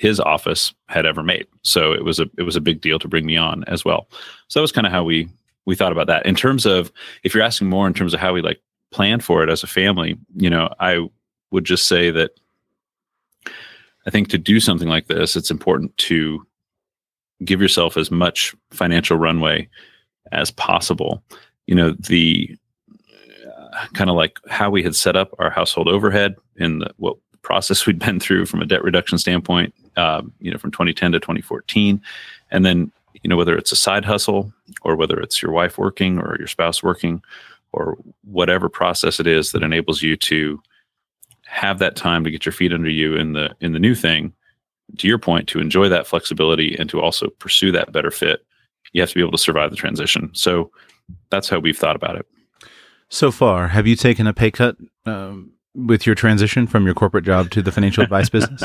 [0.00, 1.46] his office had ever made.
[1.60, 4.08] So it was a it was a big deal to bring me on as well.
[4.48, 5.28] So that was kind of how we
[5.66, 6.24] we thought about that.
[6.24, 6.90] In terms of
[7.22, 9.66] if you're asking more in terms of how we like plan for it as a
[9.66, 11.06] family, you know, I
[11.50, 12.30] would just say that
[14.06, 16.46] I think to do something like this, it's important to
[17.44, 19.68] give yourself as much financial runway
[20.32, 21.22] as possible.
[21.66, 22.56] You know, the
[23.46, 27.18] uh, kind of like how we had set up our household overhead in the what
[27.50, 31.18] process we'd been through from a debt reduction standpoint, um, you know, from 2010 to
[31.18, 32.00] 2014.
[32.52, 32.92] And then,
[33.24, 36.46] you know, whether it's a side hustle or whether it's your wife working or your
[36.46, 37.20] spouse working
[37.72, 40.62] or whatever process it is that enables you to
[41.44, 44.32] have that time to get your feet under you in the in the new thing
[44.98, 48.46] to your point to enjoy that flexibility and to also pursue that better fit
[48.92, 50.70] you have to be able to survive the transition so
[51.30, 52.26] that's how we've thought about it
[53.08, 57.24] so far have you taken a pay cut um, with your transition from your corporate
[57.24, 58.62] job to the financial advice business?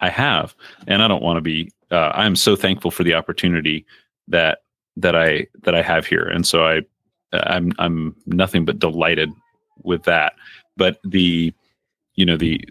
[0.00, 0.54] I have,
[0.86, 1.72] and I don't want to be.
[1.90, 3.86] Uh, I'm so thankful for the opportunity
[4.28, 4.58] that
[4.96, 6.82] that I that I have here, and so I
[7.32, 9.30] I'm I'm nothing but delighted
[9.82, 10.34] with that.
[10.76, 11.52] But the
[12.14, 12.62] you know the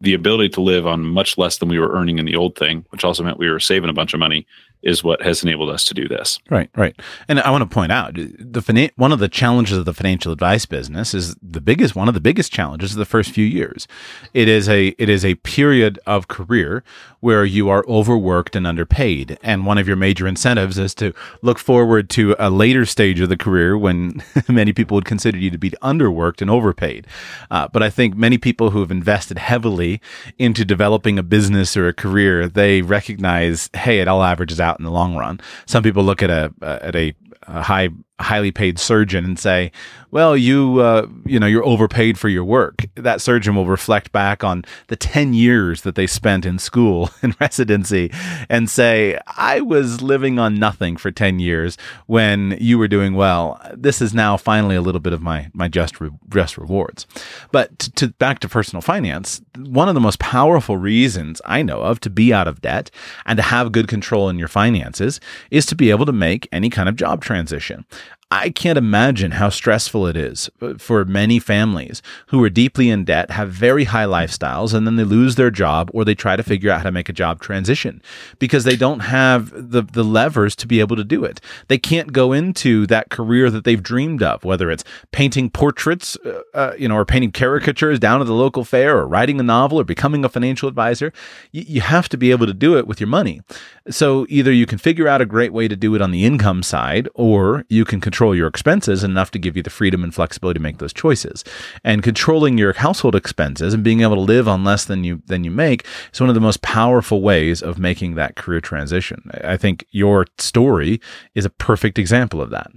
[0.00, 2.84] the ability to live on much less than we were earning in the old thing,
[2.90, 4.46] which also meant we were saving a bunch of money,
[4.86, 6.38] is what has enabled us to do this.
[6.48, 6.98] Right, right.
[7.28, 10.64] And I want to point out the one of the challenges of the financial advice
[10.64, 13.88] business is the biggest one of the biggest challenges of the first few years.
[14.32, 16.84] It is a it is a period of career
[17.20, 21.58] where you are overworked and underpaid, and one of your major incentives is to look
[21.58, 25.58] forward to a later stage of the career when many people would consider you to
[25.58, 27.06] be underworked and overpaid.
[27.50, 30.00] Uh, but I think many people who have invested heavily
[30.38, 34.80] into developing a business or a career, they recognize, hey, it all averages out out
[34.80, 35.40] in the long run.
[35.66, 37.14] Some people look at a at a,
[37.46, 39.70] a high highly paid surgeon and say,
[40.10, 44.42] "Well, you uh, you know you're overpaid for your work." That surgeon will reflect back
[44.42, 48.10] on the ten years that they spent in school and residency,
[48.48, 51.76] and say, "I was living on nothing for ten years
[52.06, 53.60] when you were doing well.
[53.74, 57.06] This is now finally a little bit of my my just re- just rewards."
[57.52, 61.80] But to, to back to personal finance, one of the most powerful reasons I know
[61.80, 62.90] of to be out of debt
[63.26, 66.70] and to have good control in your finances is to be able to make any
[66.70, 67.84] kind of job transition.
[68.28, 73.30] I can't imagine how stressful it is for many families who are deeply in debt,
[73.30, 76.72] have very high lifestyles, and then they lose their job or they try to figure
[76.72, 78.02] out how to make a job transition
[78.40, 81.40] because they don't have the, the levers to be able to do it.
[81.68, 86.40] They can't go into that career that they've dreamed of, whether it's painting portraits, uh,
[86.52, 89.78] uh, you know, or painting caricatures down at the local fair or writing a novel
[89.78, 91.12] or becoming a financial advisor.
[91.54, 93.40] Y- you have to be able to do it with your money.
[93.88, 96.64] So either you can figure out a great way to do it on the income
[96.64, 100.58] side or you can control your expenses enough to give you the freedom and flexibility
[100.58, 101.44] to make those choices.
[101.84, 105.44] And controlling your household expenses and being able to live on less than you than
[105.44, 109.30] you make is one of the most powerful ways of making that career transition.
[109.44, 111.00] I think your story
[111.34, 112.70] is a perfect example of that.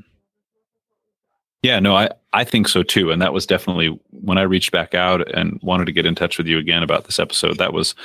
[1.61, 3.11] Yeah, no, I, I think so too.
[3.11, 6.37] And that was definitely when I reached back out and wanted to get in touch
[6.37, 7.57] with you again about this episode.
[7.57, 7.95] That was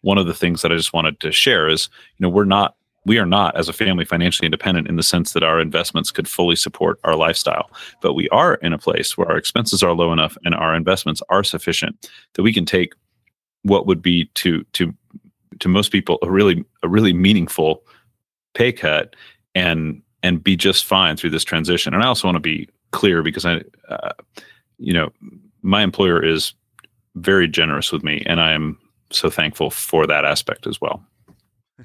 [0.00, 2.74] one of the things that I just wanted to share is, you know, we're not
[3.08, 6.28] we are not as a family financially independent in the sense that our investments could
[6.28, 7.70] fully support our lifestyle.
[8.02, 11.22] But we are in a place where our expenses are low enough and our investments
[11.30, 12.92] are sufficient that we can take
[13.62, 14.94] what would be to to
[15.58, 17.82] to most people a really a really meaningful
[18.54, 19.16] pay cut
[19.54, 21.94] and and be just fine through this transition.
[21.94, 24.12] And i also want to be clear because i uh,
[24.78, 25.10] you know
[25.62, 26.54] my employer is
[27.16, 28.78] very generous with me and i am
[29.10, 31.02] so thankful for that aspect as well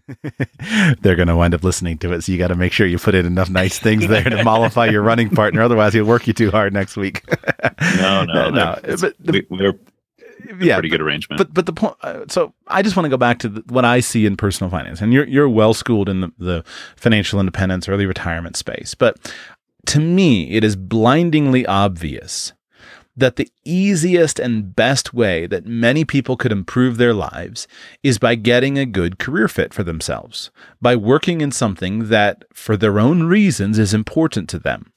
[1.02, 2.98] They're going to wind up listening to it, so you got to make sure you
[2.98, 5.62] put in enough nice things there to mollify your running partner.
[5.62, 7.24] Otherwise, he'll work you too hard next week.
[7.98, 8.80] no, no, no.
[8.84, 9.74] But the, we, are
[10.60, 11.38] yeah, pretty good arrangement.
[11.38, 11.96] But but the point.
[12.02, 14.70] Uh, so I just want to go back to the, what I see in personal
[14.70, 16.64] finance, and you're you're well schooled in the, the
[16.96, 18.96] financial independence, early retirement space.
[18.96, 19.34] But
[19.88, 22.54] to me, it is blindingly obvious
[23.16, 27.68] that the easiest and best way that many people could improve their lives
[28.02, 30.50] is by getting a good career fit for themselves,
[30.82, 34.92] by working in something that, for their own reasons, is important to them.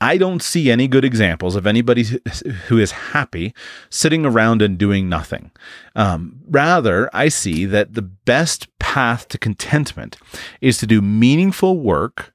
[0.00, 2.04] I don't see any good examples of anybody
[2.68, 3.52] who is happy
[3.90, 5.50] sitting around and doing nothing.
[5.96, 10.16] Um, rather, I see that the best path to contentment
[10.60, 12.32] is to do meaningful work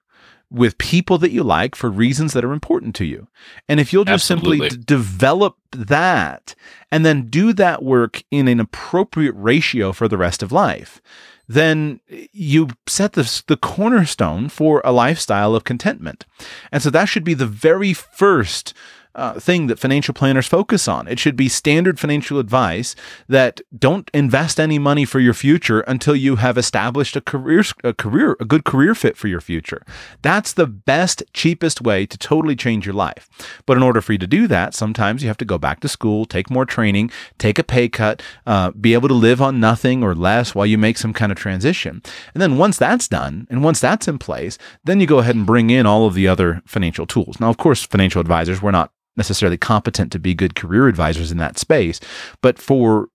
[0.53, 3.27] with people that you like for reasons that are important to you.
[3.67, 4.69] And if you'll just Absolutely.
[4.69, 6.53] simply d- develop that
[6.91, 11.01] and then do that work in an appropriate ratio for the rest of life,
[11.47, 16.25] then you set the, the cornerstone for a lifestyle of contentment.
[16.71, 18.73] And so that should be the very first
[19.15, 21.07] uh, thing that financial planners focus on.
[21.07, 22.95] It should be standard financial advice
[23.27, 27.93] that don't invest any money for your future until you have established a career, a
[27.93, 29.83] career, a good career fit for your future.
[30.21, 33.29] That's the best, cheapest way to totally change your life.
[33.65, 35.87] But in order for you to do that, sometimes you have to go back to
[35.87, 40.03] school, take more training, take a pay cut, uh, be able to live on nothing
[40.03, 42.01] or less while you make some kind of transition.
[42.33, 45.45] And then once that's done, and once that's in place, then you go ahead and
[45.45, 47.39] bring in all of the other financial tools.
[47.39, 51.37] Now, of course, financial advisors, we're not necessarily competent to be good career advisors in
[51.37, 51.99] that space.
[52.41, 53.09] But for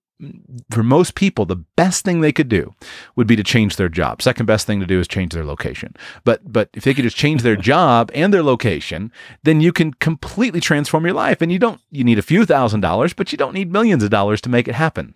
[0.69, 2.73] for most people, the best thing they could do
[3.15, 4.21] would be to change their job.
[4.21, 5.95] Second best thing to do is change their location.
[6.25, 9.11] But but if they could just change their job and their location,
[9.43, 11.41] then you can completely transform your life.
[11.41, 14.09] And you don't you need a few thousand dollars, but you don't need millions of
[14.09, 15.15] dollars to make it happen.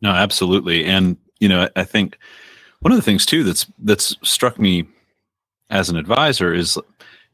[0.00, 0.86] No, absolutely.
[0.86, 2.18] And you know, I think
[2.80, 4.86] one of the things too that's that's struck me
[5.68, 6.78] as an advisor is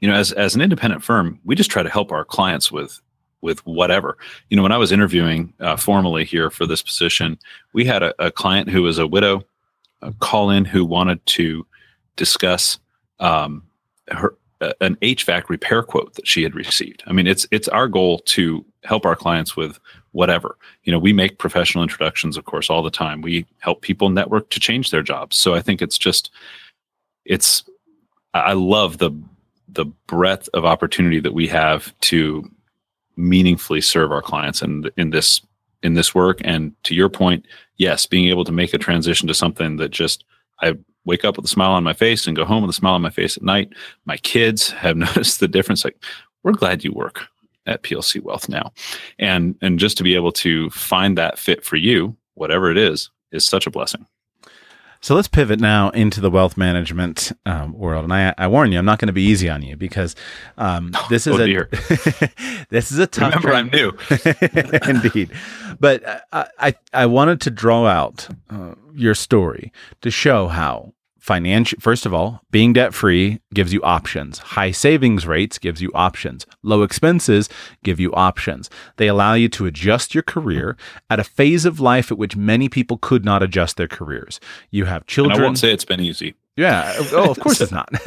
[0.00, 3.00] you know as as an independent firm we just try to help our clients with
[3.42, 7.38] with whatever you know when i was interviewing uh, formally here for this position
[7.72, 9.42] we had a, a client who was a widow
[10.02, 11.66] a call in who wanted to
[12.16, 12.78] discuss
[13.18, 13.62] um,
[14.10, 14.36] her
[14.80, 17.02] an HVAC repair quote that she had received.
[17.06, 19.78] I mean, it's it's our goal to help our clients with
[20.12, 20.58] whatever.
[20.84, 23.22] You know, we make professional introductions, of course, all the time.
[23.22, 25.36] We help people network to change their jobs.
[25.36, 26.30] So I think it's just
[27.24, 27.64] it's
[28.34, 29.10] I love the
[29.72, 32.48] the breadth of opportunity that we have to
[33.16, 35.40] meaningfully serve our clients and in this
[35.82, 36.40] in this work.
[36.44, 40.24] And to your point yes being able to make a transition to something that just
[40.60, 42.94] i wake up with a smile on my face and go home with a smile
[42.94, 43.72] on my face at night.
[44.04, 45.84] My kids have noticed the difference.
[45.84, 46.02] Like
[46.42, 47.26] we're glad you work
[47.66, 48.72] at plc wealth now.
[49.18, 53.10] And and just to be able to find that fit for you whatever it is
[53.32, 54.06] is such a blessing
[55.00, 58.78] so let's pivot now into the wealth management um, world, and I, I, warn you,
[58.78, 60.14] I'm not going to be easy on you because
[60.58, 61.66] um, this is oh, a
[62.68, 63.34] this is a tough.
[63.34, 63.92] Remember, I'm new.
[64.88, 65.30] Indeed,
[65.78, 71.78] but I, I, I wanted to draw out uh, your story to show how financial
[71.80, 76.46] first of all being debt free gives you options high savings rates gives you options
[76.62, 77.48] low expenses
[77.84, 80.78] give you options they allow you to adjust your career
[81.10, 84.86] at a phase of life at which many people could not adjust their careers you
[84.86, 86.94] have children and i won't say it's been easy Yeah.
[87.12, 87.88] Oh, of course it's not.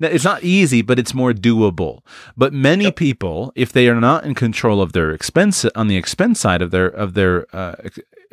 [0.00, 2.00] it's not easy, but it's more doable.
[2.36, 2.96] But many yep.
[2.96, 6.72] people, if they are not in control of their expense on the expense side of
[6.72, 7.76] their of their uh,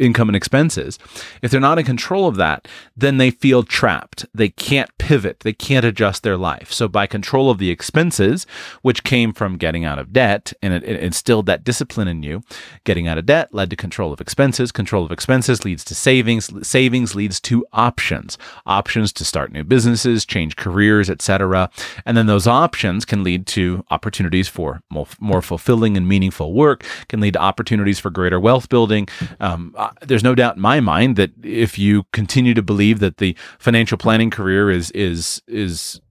[0.02, 0.98] income and expenses.
[1.42, 4.26] If they're not in control of that, then they feel trapped.
[4.34, 5.42] They can't pivot.
[5.42, 6.72] They can't adjust their life.
[6.72, 8.46] So by control of the expenses,
[8.82, 12.44] which came from getting out of debt and it, it instilled that discipline in you,
[12.84, 14.72] getting out of debt led to control of expenses.
[14.72, 16.50] Control of expenses leads to savings.
[16.68, 18.38] Savings leads to options.
[18.66, 21.70] Options to start new businesses, change careers, etc.
[22.06, 26.86] And then those options can lead to opportunities for more, more fulfilling and meaningful work,
[27.08, 29.08] can lead to opportunities for greater wealth building.
[29.40, 33.36] Um, there's no doubt in my mind that if you continue to believe that the
[33.60, 36.02] financial planning career is is is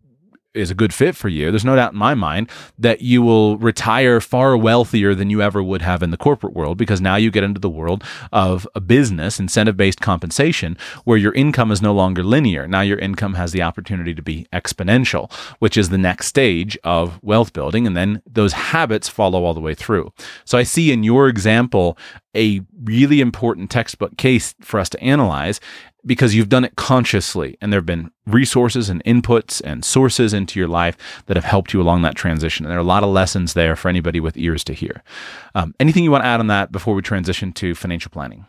[0.55, 3.57] is a good fit for you, there's no doubt in my mind that you will
[3.59, 7.31] retire far wealthier than you ever would have in the corporate world because now you
[7.31, 11.93] get into the world of a business, incentive based compensation, where your income is no
[11.93, 12.67] longer linear.
[12.67, 17.23] Now your income has the opportunity to be exponential, which is the next stage of
[17.23, 17.87] wealth building.
[17.87, 20.13] And then those habits follow all the way through.
[20.45, 21.97] So I see in your example
[22.37, 25.61] a really important textbook case for us to analyze
[26.05, 30.59] because you've done it consciously and there have been resources and inputs and sources into
[30.59, 32.65] your life that have helped you along that transition.
[32.65, 35.03] And there are a lot of lessons there for anybody with ears to hear.
[35.55, 38.47] Um, anything you want to add on that before we transition to financial planning?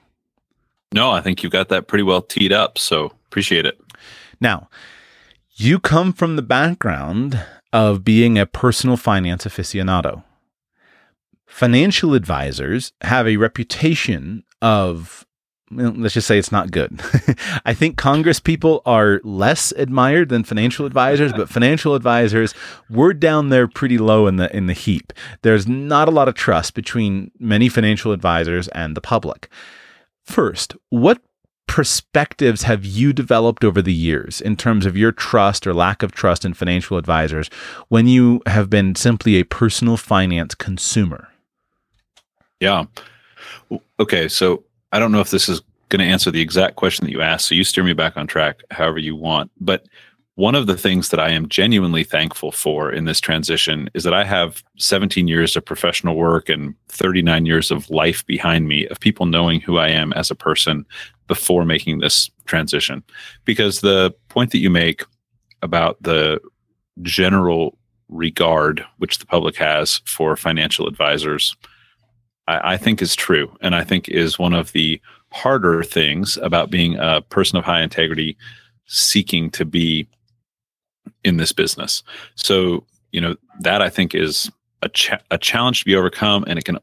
[0.94, 2.78] No, I think you've got that pretty well teed up.
[2.78, 3.80] So appreciate it.
[4.40, 4.70] Now,
[5.54, 10.24] you come from the background of being a personal finance aficionado.
[11.46, 15.26] Financial advisors have a reputation of
[15.72, 17.02] let's just say it's not good.
[17.66, 22.54] I think Congress people are less admired than financial advisors, but financial advisors
[22.90, 25.14] we're down there pretty low in the in the heap.
[25.42, 29.50] There's not a lot of trust between many financial advisors and the public.
[30.24, 31.22] First, what
[31.68, 36.12] perspectives have you developed over the years in terms of your trust or lack of
[36.12, 37.50] trust in financial advisors
[37.88, 41.30] when you have been simply a personal finance consumer?
[42.60, 42.86] Yeah.
[44.00, 47.12] Okay, so I don't know if this is going to answer the exact question that
[47.12, 47.48] you asked.
[47.48, 49.52] So you steer me back on track however you want.
[49.60, 49.86] But
[50.36, 54.14] one of the things that I am genuinely thankful for in this transition is that
[54.14, 59.00] I have 17 years of professional work and 39 years of life behind me of
[59.00, 60.86] people knowing who I am as a person
[61.28, 63.04] before making this transition.
[63.44, 65.04] Because the point that you make
[65.62, 66.40] about the
[67.02, 67.78] general
[68.10, 71.56] regard which the public has for financial advisors
[72.48, 75.02] I, I think is true, and I think is one of the
[75.32, 78.38] harder things about being a person of high integrity
[78.86, 80.08] seeking to be
[81.24, 82.04] in this business.
[82.36, 84.52] So, you know, that I think is
[84.82, 86.78] a, cha- a challenge to be overcome, and it can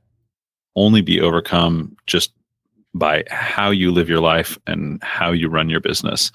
[0.76, 2.32] only be overcome just
[2.94, 6.32] by how you live your life and how you run your business.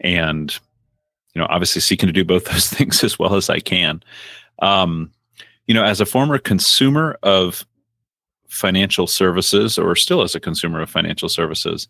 [0.00, 0.56] And,
[1.34, 4.02] you know, obviously seeking to do both those things as well as I can.
[4.60, 5.10] Um,
[5.66, 7.66] you know, as a former consumer of
[8.48, 11.88] financial services or still as a consumer of financial services,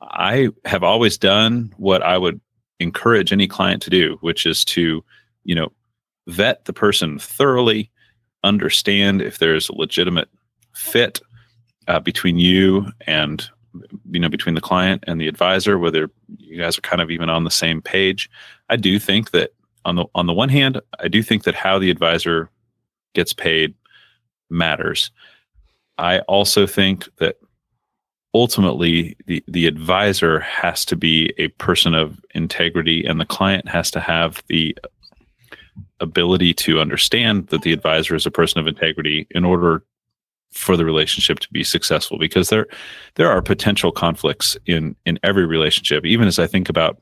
[0.00, 2.40] I have always done what I would
[2.80, 5.04] encourage any client to do, which is to,
[5.44, 5.72] you know,
[6.26, 7.90] vet the person thoroughly,
[8.44, 10.28] understand if there's a legitimate
[10.74, 11.20] fit
[11.88, 13.48] uh, between you and
[14.10, 17.30] you know between the client and the advisor whether you guys are kind of even
[17.30, 18.28] on the same page.
[18.68, 19.52] I do think that
[19.84, 22.50] on the on the one hand i do think that how the advisor
[23.14, 23.74] gets paid
[24.50, 25.10] matters
[26.02, 27.36] I also think that
[28.34, 33.90] ultimately the, the advisor has to be a person of integrity and the client has
[33.92, 34.76] to have the
[36.00, 39.84] ability to understand that the advisor is a person of integrity in order
[40.50, 42.66] for the relationship to be successful because there
[43.14, 46.04] there are potential conflicts in in every relationship.
[46.04, 47.00] Even as i think about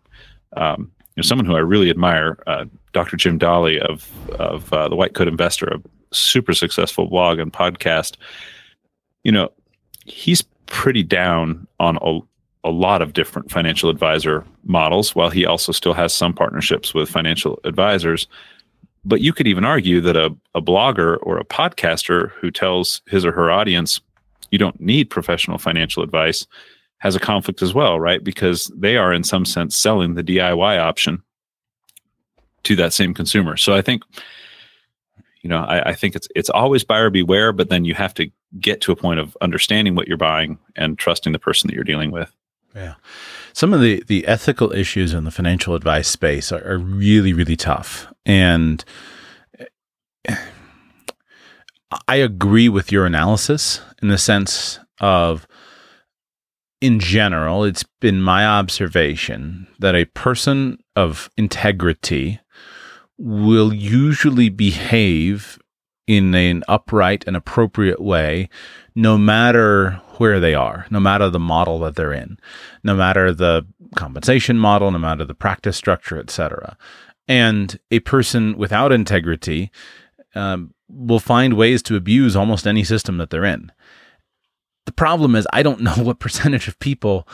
[0.57, 4.89] um, you know, someone who i really admire uh, dr jim Dahle of of uh,
[4.89, 5.81] the white coat investor a
[6.13, 8.17] super successful blog and podcast
[9.25, 9.51] you know,
[10.07, 12.21] he's pretty down on a,
[12.65, 17.09] a lot of different financial advisor models, while he also still has some partnerships with
[17.09, 18.27] financial advisors.
[19.05, 23.25] But you could even argue that a, a blogger or a podcaster who tells his
[23.25, 24.01] or her audience,
[24.51, 26.47] you don't need professional financial advice,
[26.99, 28.23] has a conflict as well, right?
[28.23, 31.23] Because they are, in some sense, selling the DIY option
[32.65, 33.57] to that same consumer.
[33.57, 34.03] So I think
[35.43, 38.31] you know I, I, think it's it's always buyer beware but then you have to
[38.59, 41.85] get to a point of understanding what you're buying and trusting the person that you're
[41.85, 42.35] dealing with.
[42.75, 42.95] Yeah.
[43.53, 47.57] Some of the the ethical issues in the financial advice space are, are really really
[47.57, 48.13] tough.
[48.27, 48.85] And
[52.07, 55.49] i agree with your analysis in the sense of
[56.81, 62.41] in general, it's been my observation that a person of integrity
[63.21, 65.59] will usually behave
[66.07, 68.49] in an upright and appropriate way,
[68.95, 72.39] no matter where they are, no matter the model that they're in,
[72.83, 76.77] no matter the compensation model, no matter the practice structure, etc.
[77.29, 79.71] And a person without integrity
[80.35, 83.71] um, will find ways to abuse almost any system that they're in.
[84.87, 87.29] The problem is, I don't know what percentage of people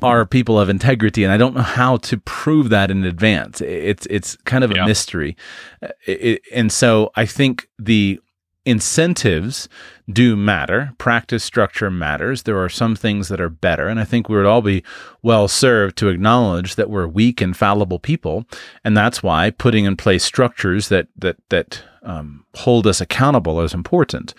[0.00, 3.60] are people of integrity, and I don't know how to prove that in advance.
[3.60, 4.86] It's it's kind of a yeah.
[4.86, 5.36] mystery,
[5.82, 8.20] it, it, and so I think the
[8.64, 9.68] incentives
[10.10, 10.92] do matter.
[10.96, 12.44] Practice structure matters.
[12.44, 14.82] There are some things that are better, and I think we would all be
[15.22, 18.46] well served to acknowledge that we're weak and fallible people,
[18.84, 23.74] and that's why putting in place structures that that that um, hold us accountable is
[23.74, 24.32] important.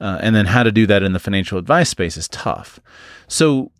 [0.00, 2.80] Uh, and then how to do that in the financial advice space is tough.
[3.28, 3.70] So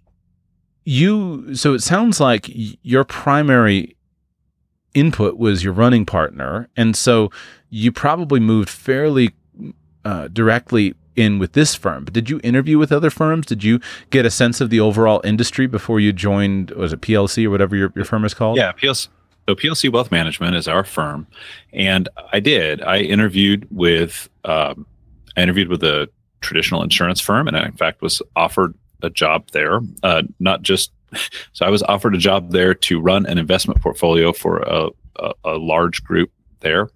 [0.85, 2.47] you so it sounds like
[2.83, 3.97] your primary
[4.95, 7.31] input was your running partner and so
[7.71, 9.33] you probably moved fairly
[10.05, 12.05] uh, directly in with this firm.
[12.05, 13.47] But did you interview with other firms?
[13.47, 13.81] Did you
[14.11, 17.77] get a sense of the overall industry before you joined was it plc or whatever
[17.77, 18.57] your, your firm is called?
[18.57, 19.09] Yeah plc
[19.49, 21.27] so plc wealth management is our firm
[21.73, 22.83] and i did.
[22.83, 24.87] I interviewed with um,
[25.37, 26.09] i interviewed with a
[26.41, 30.93] traditional insurance firm and I, in fact was offered a job there, uh, not just
[31.53, 35.33] so I was offered a job there to run an investment portfolio for a, a,
[35.45, 36.31] a large group
[36.61, 36.91] there.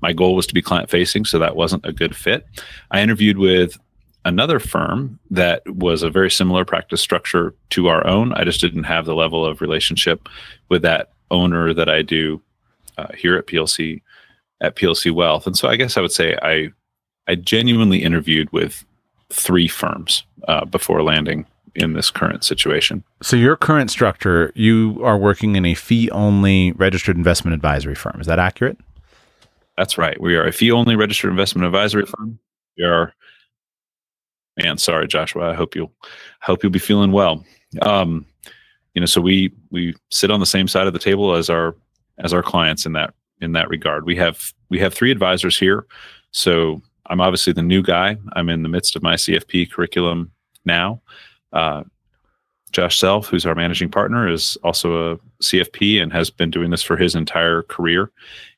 [0.00, 2.46] My goal was to be client facing, so that wasn't a good fit.
[2.90, 3.78] I interviewed with
[4.24, 8.32] another firm that was a very similar practice structure to our own.
[8.34, 10.28] I just didn't have the level of relationship
[10.68, 12.42] with that owner that I do
[12.96, 14.02] uh, here at PLC
[14.60, 15.46] at PLC Wealth.
[15.46, 16.70] And so I guess I would say I
[17.28, 18.84] I genuinely interviewed with
[19.30, 23.04] three firms uh, before landing in this current situation.
[23.22, 28.20] So, your current structure, you are working in a fee only registered investment advisory firm.
[28.20, 28.78] Is that accurate?
[29.76, 30.20] That's right.
[30.20, 32.38] We are a fee only registered investment advisory firm.
[32.76, 33.14] We are,
[34.56, 35.50] man, sorry, Joshua.
[35.50, 35.92] I hope you'll
[36.40, 37.44] hope you'll be feeling well.
[37.82, 38.26] Um,
[38.94, 41.76] you know, so we we sit on the same side of the table as our
[42.18, 44.04] as our clients in that in that regard.
[44.04, 45.86] We have we have three advisors here.
[46.32, 48.16] So I'm obviously the new guy.
[48.34, 50.30] I'm in the midst of my CFP curriculum
[50.64, 51.00] now.
[51.52, 51.84] Uh,
[52.70, 56.82] Josh Self, who's our managing partner, is also a CFP and has been doing this
[56.82, 58.10] for his entire career.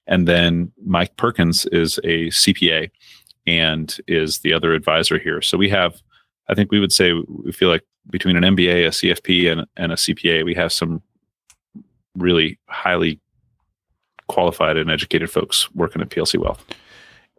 [0.07, 2.91] And then Mike Perkins is a CPA
[3.47, 5.41] and is the other advisor here.
[5.41, 6.03] So we have,
[6.49, 9.93] I think we would say, we feel like between an MBA, a CFP, and, and
[9.93, 11.01] a CPA, we have some
[12.17, 13.21] really highly
[14.27, 16.65] qualified and educated folks working at PLC Wealth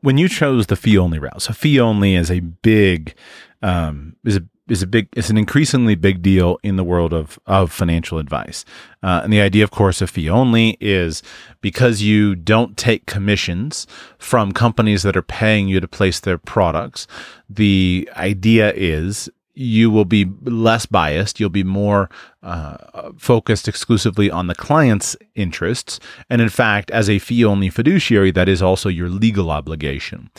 [0.01, 3.15] when you chose the fee only route, so fee only is a big
[3.61, 7.39] um, is a is a big it's an increasingly big deal in the world of
[7.45, 8.65] of financial advice.
[9.03, 11.21] Uh, and the idea, of course, of fee only is
[11.61, 13.85] because you don't take commissions
[14.17, 17.07] from companies that are paying you to place their products.
[17.49, 19.29] The idea is
[19.61, 21.39] you will be less biased.
[21.39, 22.09] You'll be more
[22.41, 25.99] uh, focused exclusively on the client's interests.
[26.29, 30.29] And in fact, as a fee only fiduciary, that is also your legal obligation.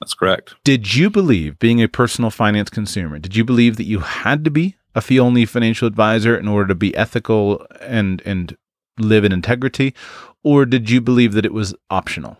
[0.00, 0.54] That's correct.
[0.64, 4.50] Did you believe, being a personal finance consumer, did you believe that you had to
[4.50, 8.56] be a fee only financial advisor in order to be ethical and, and
[8.98, 9.94] live in integrity?
[10.42, 12.36] Or did you believe that it was optional?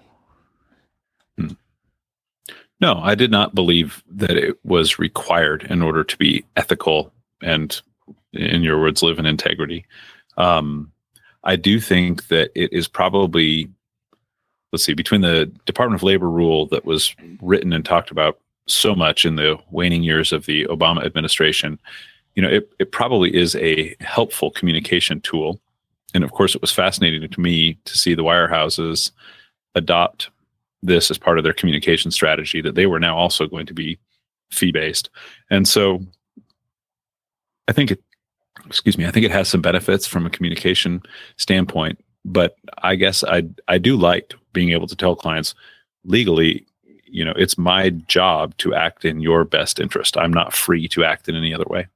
[2.82, 7.80] No, I did not believe that it was required in order to be ethical and,
[8.32, 9.86] in your words, live in integrity.
[10.36, 10.90] Um,
[11.44, 13.70] I do think that it is probably,
[14.72, 18.96] let's see, between the Department of Labor rule that was written and talked about so
[18.96, 21.78] much in the waning years of the Obama administration,
[22.34, 25.60] you know, it, it probably is a helpful communication tool.
[26.14, 29.12] And of course, it was fascinating to me to see the wirehouses
[29.76, 30.30] adopt
[30.82, 33.98] this as part of their communication strategy that they were now also going to be
[34.50, 35.10] fee based.
[35.50, 36.04] And so
[37.68, 38.02] I think it,
[38.66, 41.02] excuse me, I think it has some benefits from a communication
[41.36, 45.54] standpoint, but I guess I I do like being able to tell clients
[46.04, 46.66] legally,
[47.04, 50.16] you know, it's my job to act in your best interest.
[50.16, 51.86] I'm not free to act in any other way.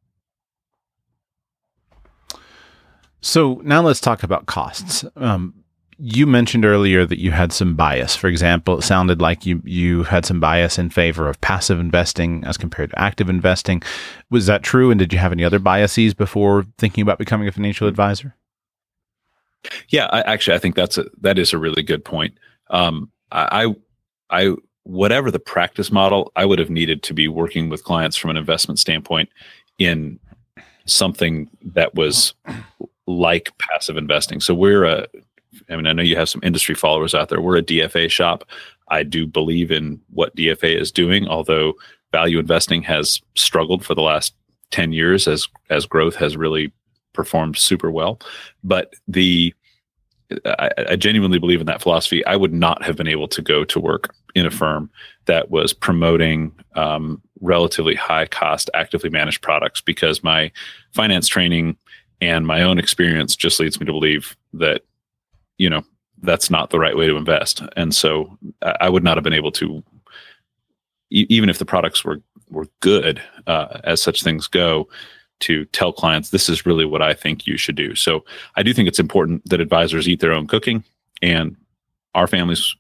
[3.20, 5.04] So now let's talk about costs.
[5.16, 5.64] Um,
[5.98, 8.14] you mentioned earlier that you had some bias.
[8.14, 12.44] For example, it sounded like you you had some bias in favor of passive investing
[12.44, 13.82] as compared to active investing.
[14.30, 14.90] Was that true?
[14.90, 18.34] And did you have any other biases before thinking about becoming a financial advisor?
[19.88, 22.36] Yeah, I, actually, I think that's a that is a really good point.
[22.70, 23.74] Um, I,
[24.30, 28.30] I, whatever the practice model, I would have needed to be working with clients from
[28.30, 29.28] an investment standpoint
[29.78, 30.20] in
[30.84, 32.34] something that was
[33.06, 34.40] like passive investing.
[34.40, 35.06] So we're a,
[35.68, 37.40] I mean, I know you have some industry followers out there.
[37.40, 38.44] We're a DFA shop.
[38.88, 41.74] I do believe in what DFA is doing, although
[42.12, 44.34] value investing has struggled for the last
[44.70, 46.72] 10 years as as growth has really
[47.12, 48.20] performed super well.
[48.62, 49.54] But the
[50.44, 52.24] I, I, genuinely believe in that philosophy.
[52.26, 54.90] I would not have been able to go to work in a firm
[55.26, 60.50] that was promoting um, relatively high cost, actively managed products because my
[60.92, 61.76] finance training
[62.20, 64.82] and my own experience just leads me to believe that,
[65.58, 65.82] you know,
[66.22, 67.62] that's not the right way to invest.
[67.76, 69.82] And so I, would not have been able to,
[71.10, 74.88] even if the products were were good uh, as such things go,
[75.40, 77.94] to tell clients this is really what I think you should do.
[77.94, 80.84] So I do think it's important that advisors eat their own cooking
[81.20, 81.56] and
[82.14, 82.74] our families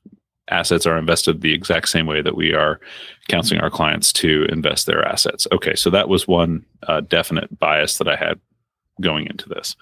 [0.48, 2.80] assets are invested the exact same way that we are
[3.28, 5.46] counseling our clients to invest their assets.
[5.52, 8.38] Okay, so that was one uh, definite bias that I had
[9.00, 9.76] going into this.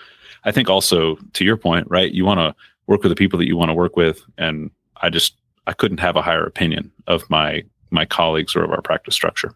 [0.44, 2.10] I think also to your point, right?
[2.12, 2.54] You want to
[2.86, 4.70] work with the people that you want to work with, and
[5.02, 8.82] I just I couldn't have a higher opinion of my my colleagues or of our
[8.82, 9.54] practice structure.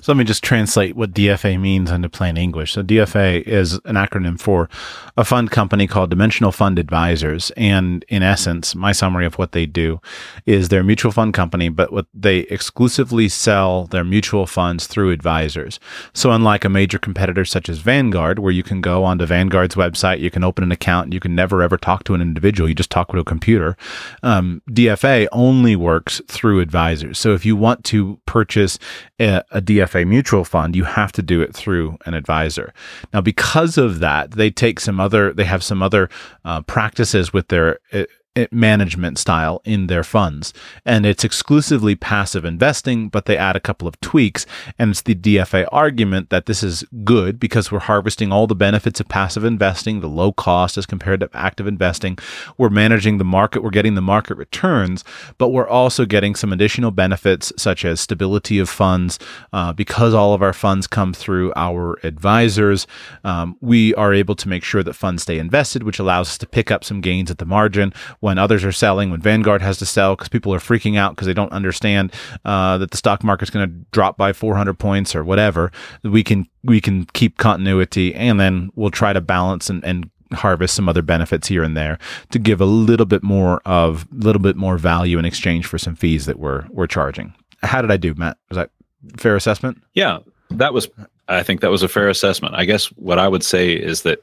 [0.00, 2.72] So let me just translate what DFA means into plain English.
[2.72, 4.70] So DFA is an acronym for
[5.16, 7.50] a fund company called Dimensional Fund Advisors.
[7.54, 10.00] And in essence, my summary of what they do
[10.46, 15.10] is they're a mutual fund company, but what they exclusively sell their mutual funds through
[15.10, 15.78] advisors.
[16.14, 20.20] So unlike a major competitor such as Vanguard, where you can go onto Vanguard's website,
[20.20, 22.90] you can open an account, you can never ever talk to an individual, you just
[22.90, 23.76] talk to a computer.
[24.22, 27.18] Um, DFA only works through advisors.
[27.18, 28.78] So if you want to purchase
[29.18, 32.72] a, a DFA FA mutual fund, you have to do it through an advisor.
[33.12, 36.08] Now, because of that, they take some other, they have some other
[36.44, 38.04] uh, practices with their uh,
[38.52, 40.54] management style in their funds.
[40.84, 44.46] And it's exclusively passive investing, but they add a couple of tweaks.
[44.78, 49.00] And it's the DFA argument that this is good because we're harvesting all the benefits
[49.00, 52.18] of passive investing, the low cost as compared to active investing.
[52.56, 55.04] We're managing the market, we're getting the market returns,
[55.36, 59.18] but we're also getting some additional benefits such as stability of funds.
[59.52, 62.86] Uh, because all of our funds come through our advisors,
[63.24, 66.46] um, we are able to make sure that funds stay invested, which allows us to
[66.46, 69.86] pick up some gains at the margin when others are selling, when Vanguard has to
[69.86, 72.12] sell because people are freaking out because they don't understand
[72.44, 75.72] uh, that the stock market's going to drop by 400 points or whatever.
[76.02, 80.74] We can we can keep continuity, and then we'll try to balance and, and harvest
[80.74, 81.98] some other benefits here and there
[82.30, 85.78] to give a little bit more of a little bit more value in exchange for
[85.78, 87.34] some fees that we're we're charging.
[87.62, 88.38] How did I do, Matt?
[88.48, 88.70] Was that
[89.16, 89.82] fair assessment?
[89.94, 90.18] Yeah,
[90.50, 90.88] that was.
[91.28, 92.54] I think that was a fair assessment.
[92.56, 94.20] I guess what I would say is that,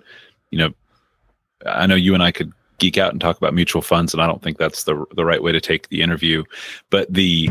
[0.52, 0.74] you know,
[1.66, 4.28] I know you and I could geek out and talk about mutual funds, and I
[4.28, 6.44] don't think that's the the right way to take the interview.
[6.90, 7.50] But the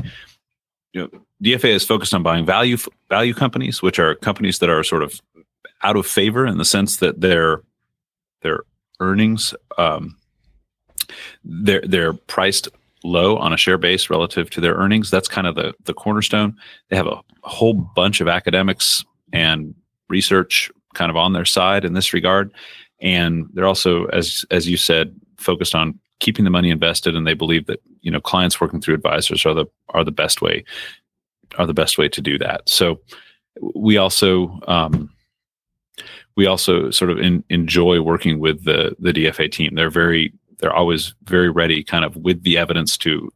[0.92, 1.08] you know,
[1.42, 5.20] DFA is focused on buying value value companies, which are companies that are sort of
[5.82, 7.62] out of favor in the sense that their
[8.42, 8.60] their
[9.00, 10.16] earnings um,
[11.44, 12.68] they're they're priced
[13.04, 15.10] low on a share base relative to their earnings.
[15.10, 16.56] That's kind of the the cornerstone.
[16.88, 19.74] They have a, a whole bunch of academics and
[20.08, 22.52] research kind of on their side in this regard
[23.00, 27.34] and they're also as as you said focused on keeping the money invested and they
[27.34, 30.64] believe that you know clients working through advisors are the are the best way
[31.58, 33.00] are the best way to do that so
[33.74, 35.10] we also um,
[36.36, 39.74] we also sort of in, enjoy working with the the DFA team.
[39.74, 43.32] They're very they're always very ready, kind of with the evidence to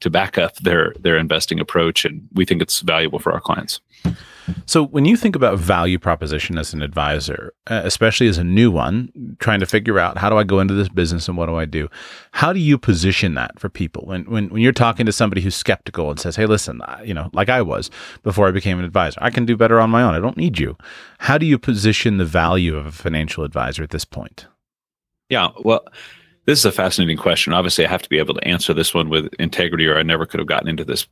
[0.00, 3.80] to back up their their investing approach, and we think it's valuable for our clients.
[4.66, 8.70] So, when you think about value proposition as an advisor, uh, especially as a new
[8.70, 11.54] one, trying to figure out how do I go into this business and what do
[11.54, 11.88] I do,
[12.32, 14.04] how do you position that for people?
[14.06, 17.30] When when, when you're talking to somebody who's skeptical and says, "Hey, listen, you know,
[17.32, 17.90] like I was
[18.22, 20.14] before I became an advisor, I can do better on my own.
[20.14, 20.76] I don't need you."
[21.20, 24.46] How do you position the value of a financial advisor at this point?
[25.28, 25.86] Yeah, well,
[26.44, 27.52] this is a fascinating question.
[27.52, 30.26] Obviously, I have to be able to answer this one with integrity, or I never
[30.26, 31.06] could have gotten into this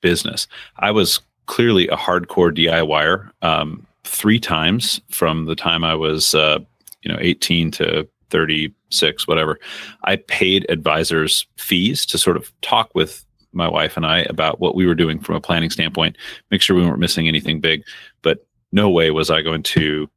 [0.00, 0.46] business.
[0.78, 6.58] I was clearly a hardcore DIYer um, three times from the time I was, uh,
[7.02, 9.58] you know, 18 to 36, whatever.
[10.04, 14.74] I paid advisors fees to sort of talk with my wife and I about what
[14.74, 16.16] we were doing from a planning standpoint,
[16.50, 17.82] make sure we weren't missing anything big.
[18.22, 20.08] But no way was I going to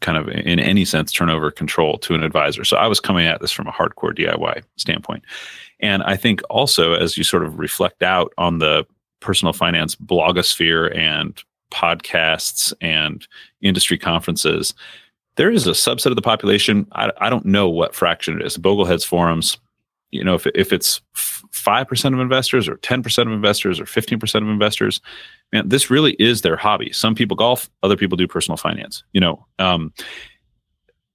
[0.00, 2.64] kind of in any sense turn over control to an advisor.
[2.64, 5.24] So I was coming at this from a hardcore DIY standpoint.
[5.80, 8.86] And I think also as you sort of reflect out on the
[9.20, 11.42] personal finance blogosphere and
[11.72, 13.26] podcasts and
[13.60, 14.74] industry conferences,
[15.36, 16.86] there is a subset of the population.
[16.92, 18.56] I, I don't know what fraction it is.
[18.56, 19.58] Bogleheads forums,
[20.14, 23.86] you know, if if it's five percent of investors or ten percent of investors or
[23.86, 25.00] fifteen percent of investors,
[25.52, 26.92] man, this really is their hobby.
[26.92, 29.02] Some people golf, other people do personal finance.
[29.12, 29.92] You know, um,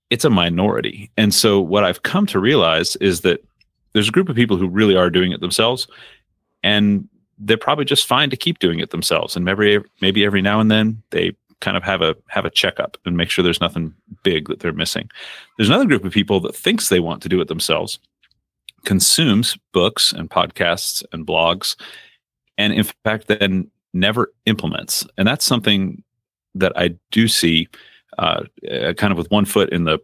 [0.10, 3.44] it's a minority, and so what I've come to realize is that
[3.94, 5.88] there's a group of people who really are doing it themselves,
[6.64, 7.08] and
[7.40, 9.36] they're probably just fine to keep doing it themselves.
[9.36, 12.98] And maybe maybe every now and then they kind of have a have a checkup
[13.06, 13.94] and make sure there's nothing
[14.24, 15.10] big that they're missing.
[15.58, 18.00] There's another group of people that thinks they want to do it themselves,
[18.86, 21.76] consumes books and podcasts and blogs,
[22.58, 25.06] and in fact then never implements.
[25.18, 26.04] And that's something
[26.56, 27.68] that I do see
[28.18, 30.00] uh, uh kind of with one foot in the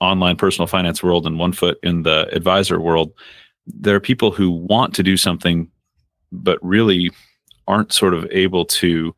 [0.00, 3.12] online personal finance world and one foot in the advisor world.
[3.66, 5.70] There are people who want to do something,
[6.32, 7.10] but really
[7.66, 9.14] aren't sort of able to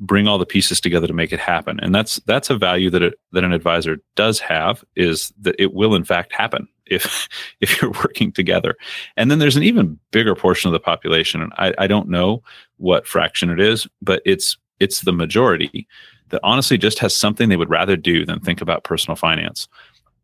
[0.00, 3.02] bring all the pieces together to make it happen and that's that's a value that
[3.02, 7.28] it, that an advisor does have is that it will in fact happen if
[7.60, 8.76] if you're working together
[9.16, 12.42] and then there's an even bigger portion of the population and I, I don't know
[12.76, 15.86] what fraction it is but it's it's the majority
[16.30, 19.68] that honestly just has something they would rather do than think about personal finance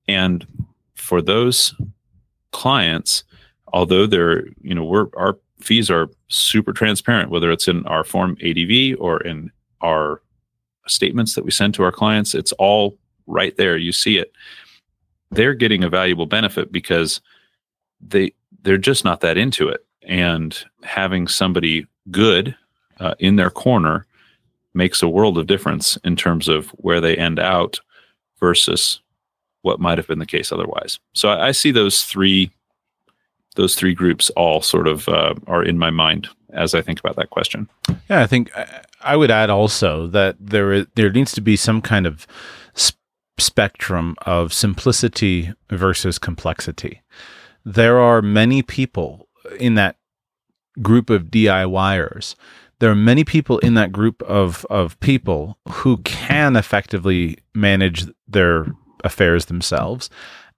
[0.06, 0.46] and
[0.94, 1.74] for those
[2.52, 3.24] clients
[3.72, 8.36] although they're you know we're our fees are super transparent whether it's in our form
[8.42, 9.50] adv or in
[9.80, 10.22] our
[10.90, 12.96] statements that we send to our clients, it's all
[13.26, 13.76] right there.
[13.76, 14.32] You see it.
[15.30, 17.20] They're getting a valuable benefit because
[18.00, 22.56] they they're just not that into it, and having somebody good
[23.00, 24.06] uh, in their corner
[24.74, 27.80] makes a world of difference in terms of where they end out
[28.38, 29.00] versus
[29.62, 30.98] what might have been the case otherwise.
[31.14, 32.50] So I, I see those three
[33.56, 37.16] those three groups all sort of uh, are in my mind as I think about
[37.16, 37.68] that question.
[38.08, 38.50] Yeah, I think
[39.00, 42.26] I would add also that there there needs to be some kind of
[42.78, 42.97] sp-
[43.38, 47.02] spectrum of simplicity versus complexity.
[47.64, 49.28] There are many people
[49.58, 49.96] in that
[50.82, 52.34] group of DIYers.
[52.80, 58.66] There are many people in that group of of people who can effectively manage their
[59.04, 60.10] affairs themselves,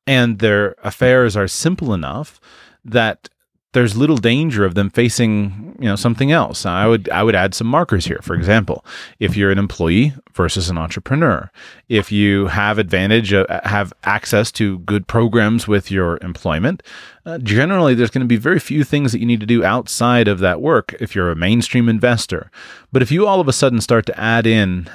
[0.07, 2.41] and their affairs are simple enough
[2.85, 3.28] that
[3.73, 6.66] there's little danger of them facing you know something else.
[6.66, 8.21] I would i would add some markers here.
[8.23, 8.85] For example
[9.18, 11.51] if you're an employee versus an entrepreneur
[11.89, 16.83] if you have advantage uh, have access to good programs with your employment
[17.27, 20.29] uh, generally there's going to be very few things that you need to do outside
[20.29, 22.51] of that work if you're a mainstream investor.
[22.93, 24.89] But if you all of a sudden start to add in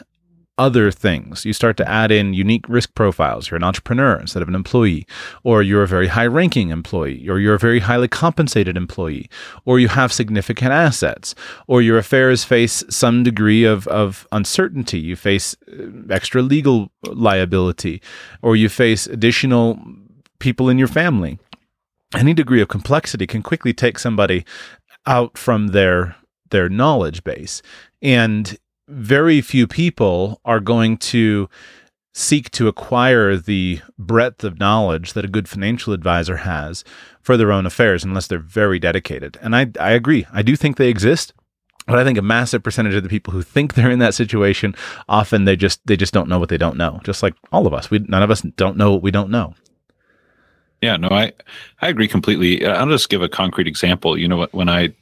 [0.57, 1.45] other things.
[1.45, 3.49] You start to add in unique risk profiles.
[3.49, 5.05] You're an entrepreneur instead of an employee,
[5.43, 9.29] or you're a very high ranking employee, or you're a very highly compensated employee,
[9.65, 11.35] or you have significant assets,
[11.67, 14.99] or your affairs face some degree of, of uncertainty.
[14.99, 18.01] You face uh, extra legal liability,
[18.41, 19.79] or you face additional
[20.39, 21.37] people in your family.
[22.13, 24.45] Any degree of complexity can quickly take somebody
[25.05, 26.15] out from their
[26.51, 27.61] their knowledge base.
[28.01, 28.57] And
[28.87, 31.49] very few people are going to
[32.13, 36.83] seek to acquire the breadth of knowledge that a good financial advisor has
[37.21, 39.37] for their own affairs unless they're very dedicated.
[39.41, 40.25] And I, I agree.
[40.31, 41.33] I do think they exist.
[41.87, 44.75] But I think a massive percentage of the people who think they're in that situation,
[45.07, 46.99] often they just they just don't know what they don't know.
[47.03, 49.53] Just like all of us, we none of us don't know what we don't know.
[50.81, 51.33] Yeah, no, I
[51.81, 52.65] I agree completely.
[52.65, 54.17] Uh, I'll just give a concrete example.
[54.17, 54.95] You know, when I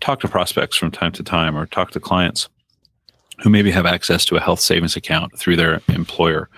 [0.00, 2.50] talk to prospects from time to time or talk to clients,
[3.40, 6.48] who maybe have access to a health savings account through their employer.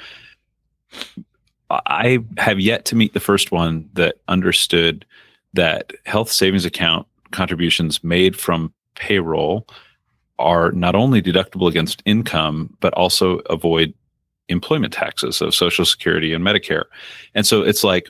[1.71, 5.05] I have yet to meet the first one that understood
[5.55, 9.67] that health savings account contributions made from payroll
[10.39, 13.93] are not only deductible against income, but also avoid
[14.49, 16.85] employment taxes of Social Security and Medicare.
[17.35, 18.09] And so it's like,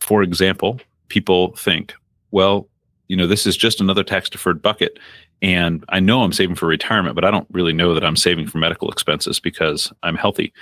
[0.00, 1.94] for example, people think,
[2.30, 2.68] well,
[3.08, 4.98] you know, this is just another tax deferred bucket
[5.44, 8.46] and I know I'm saving for retirement, but I don't really know that I'm saving
[8.46, 10.54] for medical expenses because I'm healthy.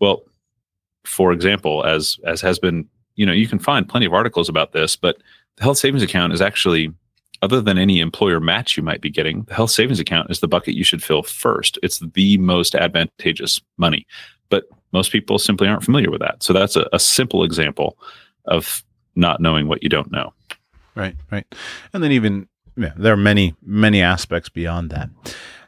[0.00, 0.22] Well,
[1.04, 4.72] for example, as as has been, you know, you can find plenty of articles about
[4.72, 5.18] this, but
[5.56, 6.90] the health savings account is actually
[7.42, 10.48] other than any employer match you might be getting, the health savings account is the
[10.48, 11.78] bucket you should fill first.
[11.82, 14.06] It's the most advantageous money.
[14.48, 16.42] But most people simply aren't familiar with that.
[16.42, 17.98] So that's a, a simple example
[18.46, 18.82] of
[19.16, 20.32] not knowing what you don't know.
[20.94, 21.46] Right, right.
[21.94, 22.46] And then even
[22.76, 25.10] yeah, there are many, many aspects beyond that.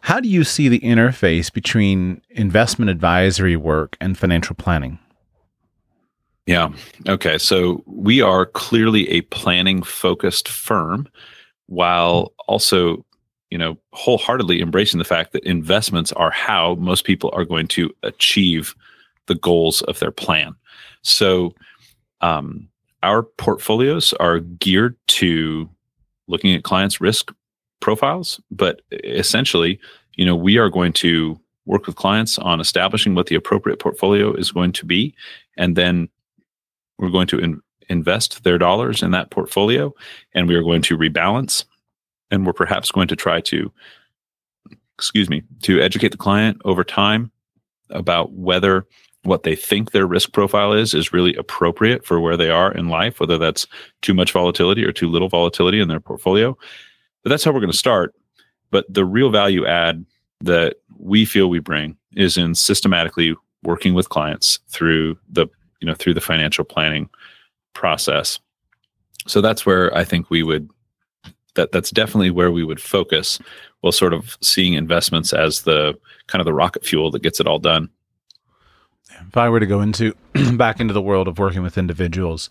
[0.02, 4.98] How do you see the interface between investment advisory work and financial planning?
[6.46, 6.70] Yeah.
[7.08, 7.38] Okay.
[7.38, 11.08] So we are clearly a planning focused firm
[11.66, 13.04] while also,
[13.50, 17.90] you know, wholeheartedly embracing the fact that investments are how most people are going to
[18.02, 18.74] achieve
[19.26, 20.54] the goals of their plan.
[21.02, 21.54] So,
[22.22, 22.68] um,
[23.04, 25.68] our portfolios are geared to
[26.32, 27.32] looking at clients' risk
[27.80, 29.78] profiles, but essentially,
[30.16, 34.32] you know, we are going to work with clients on establishing what the appropriate portfolio
[34.34, 35.14] is going to be,
[35.56, 36.08] and then
[36.98, 39.92] we're going to in, invest their dollars in that portfolio,
[40.34, 41.64] and we are going to rebalance,
[42.30, 43.70] and we're perhaps going to try to,
[44.98, 47.30] excuse me, to educate the client over time
[47.90, 48.86] about whether
[49.24, 52.88] what they think their risk profile is is really appropriate for where they are in
[52.88, 53.66] life, whether that's
[54.00, 56.56] too much volatility or too little volatility in their portfolio.
[57.22, 58.14] But that's how we're going to start.
[58.70, 60.04] But the real value add
[60.40, 65.46] that we feel we bring is in systematically working with clients through the
[65.80, 67.08] you know through the financial planning
[67.74, 68.38] process
[69.26, 70.68] so that's where i think we would
[71.54, 73.38] that that's definitely where we would focus
[73.80, 75.94] while sort of seeing investments as the
[76.26, 77.88] kind of the rocket fuel that gets it all done
[79.28, 80.14] if i were to go into
[80.56, 82.50] back into the world of working with individuals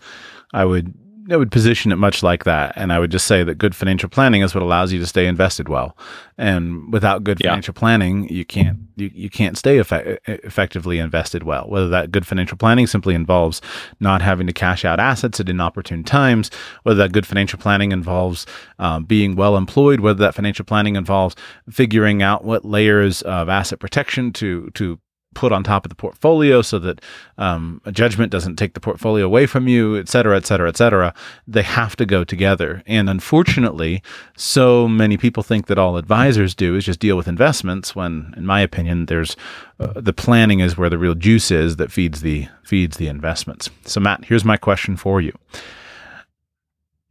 [0.52, 0.94] i would
[1.30, 2.72] I would position it much like that.
[2.76, 5.26] And I would just say that good financial planning is what allows you to stay
[5.26, 5.96] invested well.
[6.36, 7.50] And without good yeah.
[7.50, 11.66] financial planning, you can't you, you can't stay effect- effectively invested well.
[11.68, 13.60] Whether that good financial planning simply involves
[14.00, 16.50] not having to cash out assets at inopportune times,
[16.82, 18.44] whether that good financial planning involves
[18.78, 21.36] um, being well employed, whether that financial planning involves
[21.70, 24.98] figuring out what layers of asset protection to to
[25.34, 27.00] put on top of the portfolio so that
[27.38, 30.76] um, a judgment doesn't take the portfolio away from you, et cetera, et cetera, et
[30.76, 31.14] cetera.
[31.46, 32.82] They have to go together.
[32.86, 34.02] And unfortunately,
[34.36, 38.46] so many people think that all advisors do is just deal with investments when, in
[38.46, 39.36] my opinion, there's
[39.80, 43.70] uh, the planning is where the real juice is that feeds the feeds the investments.
[43.84, 45.32] So Matt, here's my question for you.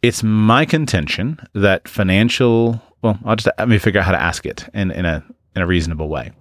[0.02, 4.46] It's my contention that financial well, I'll just let me figure out how to ask
[4.46, 5.24] it in, in a
[5.56, 6.32] in a reasonable way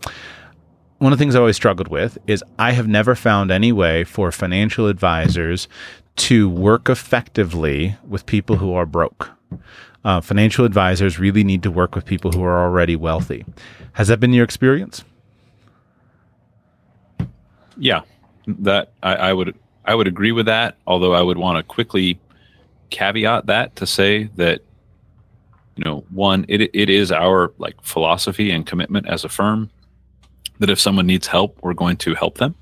[1.00, 4.04] one of the things I always struggled with is I have never found any way
[4.04, 5.66] for financial advisors
[6.16, 9.30] to work effectively with people who are broke.
[10.04, 13.46] Uh, financial advisors really need to work with people who are already wealthy.
[13.94, 15.02] Has that been your experience?
[17.78, 18.02] Yeah,
[18.46, 20.76] that I, I would I would agree with that.
[20.86, 22.20] Although I would want to quickly
[22.90, 24.60] caveat that to say that
[25.76, 29.70] you know one it it is our like philosophy and commitment as a firm
[30.60, 32.54] that if someone needs help, we're going to help them.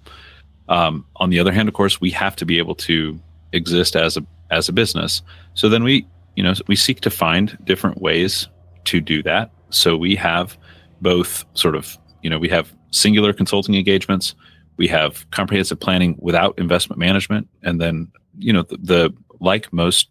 [0.68, 3.20] Um, on the other hand, of course, we have to be able to
[3.52, 5.22] exist as a as a business.
[5.54, 8.48] So then we, you know, we seek to find different ways
[8.84, 9.50] to do that.
[9.70, 10.56] So we have
[11.02, 14.34] both sort of, you know, we have singular consulting engagements,
[14.78, 20.08] we have comprehensive planning without investment management, and then, you know, the, the like most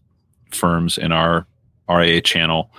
[0.52, 1.48] firms in our
[1.90, 2.72] RIA channel,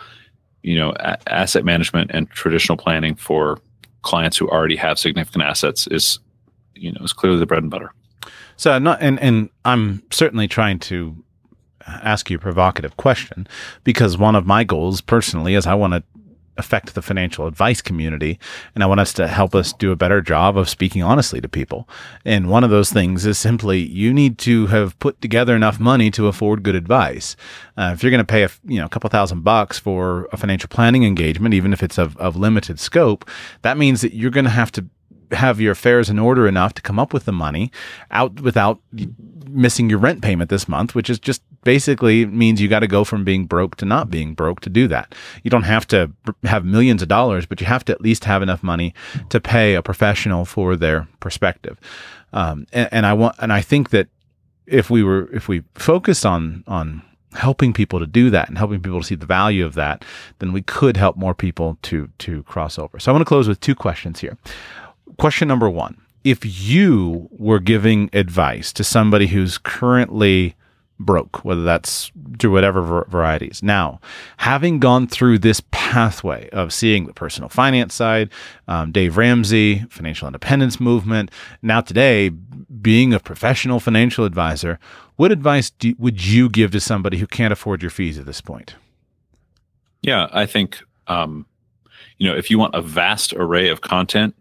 [0.63, 3.59] you know, a- asset management and traditional planning for
[4.03, 6.19] clients who already have significant assets is
[6.75, 7.93] you know is clearly the bread and butter.
[8.57, 11.17] So not and and I'm certainly trying to
[11.87, 13.47] ask you a provocative question
[13.85, 16.03] because one of my goals personally is I want to
[16.59, 18.39] affect the financial advice community
[18.75, 21.49] and I want us to help us do a better job of speaking honestly to
[21.49, 21.89] people.
[22.25, 26.11] And one of those things is simply you need to have put together enough money
[26.13, 27.37] to afford good advice.
[27.77, 30.37] Uh, if you're going to pay a you know a couple thousand bucks for a
[30.37, 33.29] financial planning engagement, even if it's of, of limited scope,
[33.63, 34.87] that means that you're going to have to
[35.33, 37.71] have your affairs in order enough to come up with the money
[38.11, 38.81] out without
[39.49, 43.05] missing your rent payment this month, which is just basically means you got to go
[43.05, 45.15] from being broke to not being broke to do that.
[45.43, 46.13] You don't have to
[46.45, 48.95] have millions of dollars, but you have to at least have enough money
[49.31, 51.79] to pay a professional for their perspective.
[52.33, 54.09] Um, and, and I want, and I think that
[54.67, 57.03] if we were, if we focused on, on
[57.33, 60.05] helping people to do that and helping people to see the value of that,
[60.39, 62.99] then we could help more people to, to cross over.
[62.99, 64.37] So I want to close with two questions here.
[65.19, 70.55] Question number one if you were giving advice to somebody who's currently
[70.99, 73.63] broke, whether that's through whatever varieties.
[73.63, 74.01] Now,
[74.39, 78.31] having gone through this pathway of seeing the personal finance side,
[78.67, 81.31] um, Dave Ramsey, financial independence movement,
[81.63, 84.79] now today being a professional financial advisor,
[85.17, 88.41] what advice do, would you give to somebody who can't afford your fees at this
[88.41, 88.75] point?
[90.03, 91.47] Yeah, I think um,
[92.19, 94.35] you know if you want a vast array of content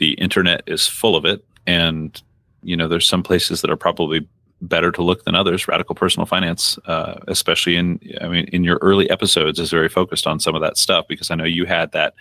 [0.00, 1.44] the internet is full of it.
[1.66, 2.20] And
[2.62, 4.26] you know there's some places that are probably
[4.62, 5.68] better to look than others.
[5.68, 10.26] Radical personal finance uh, especially in i mean in your early episodes is very focused
[10.26, 12.14] on some of that stuff because i know you had that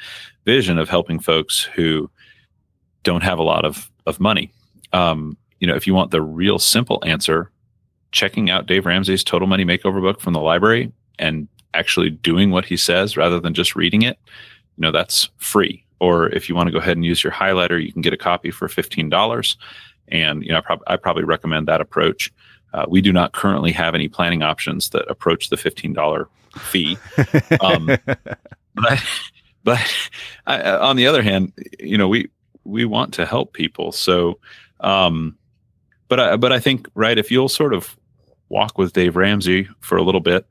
[0.46, 2.10] vision of helping folks who
[3.04, 4.52] don't have a lot of of money.
[4.94, 7.52] Um, you know if you want the real simple answer
[8.12, 12.66] checking out dave ramsey's total money makeover book from the library and actually doing what
[12.66, 14.18] he says rather than just reading it
[14.78, 17.84] you know that's free or if you want to go ahead and use your highlighter,
[17.84, 19.58] you can get a copy for fifteen dollars.
[20.08, 22.32] And you know, I, prob- I, probably recommend that approach.
[22.74, 26.28] Uh, we do not currently have any planning options that approach the fifteen dollar
[26.58, 26.98] fee.
[27.62, 27.88] Um,
[28.76, 29.04] but
[29.64, 29.94] but
[30.48, 32.30] I, uh, on the other hand, you know, we
[32.64, 33.92] we want to help people.
[33.92, 34.40] So,
[34.80, 35.38] um,
[36.08, 37.98] but I, but I think right if you'll sort of
[38.50, 40.46] walk with Dave Ramsey for a little bit,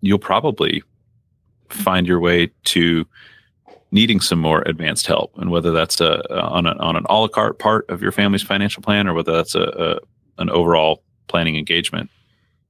[0.00, 0.82] you'll probably
[1.68, 3.06] find your way to
[3.90, 7.28] needing some more advanced help, and whether that's a, on a, on an a la
[7.28, 11.56] carte part of your family's financial plan, or whether that's a, a an overall planning
[11.56, 12.10] engagement.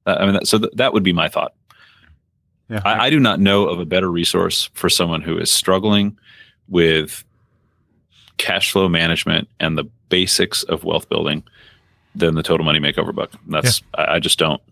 [0.06, 1.54] Uh, I mean, that, so th- that would be my thought.
[2.68, 6.18] Yeah, I, I do not know of a better resource for someone who is struggling
[6.68, 7.24] with
[8.36, 11.42] cash flow management and the basics of wealth building
[12.14, 13.32] than the Total Money Makeover book.
[13.46, 14.04] That's yeah.
[14.04, 14.62] I, I, just don't.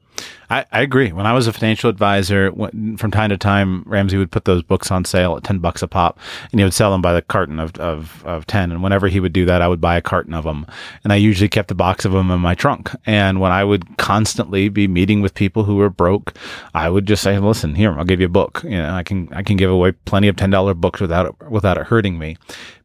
[0.48, 1.12] I, I agree.
[1.12, 4.90] When I was a financial advisor, from time to time, Ramsey would put those books
[4.90, 6.18] on sale at 10 bucks a pop
[6.50, 8.70] and he would sell them by the carton of, of, of 10.
[8.70, 10.66] And whenever he would do that, I would buy a carton of them.
[11.02, 12.90] And I usually kept a box of them in my trunk.
[13.06, 16.34] And when I would constantly be meeting with people who were broke,
[16.74, 18.60] I would just say, listen, here, I'll give you a book.
[18.62, 21.78] You know, I can, I can give away plenty of $10 books without it, without
[21.78, 22.36] it hurting me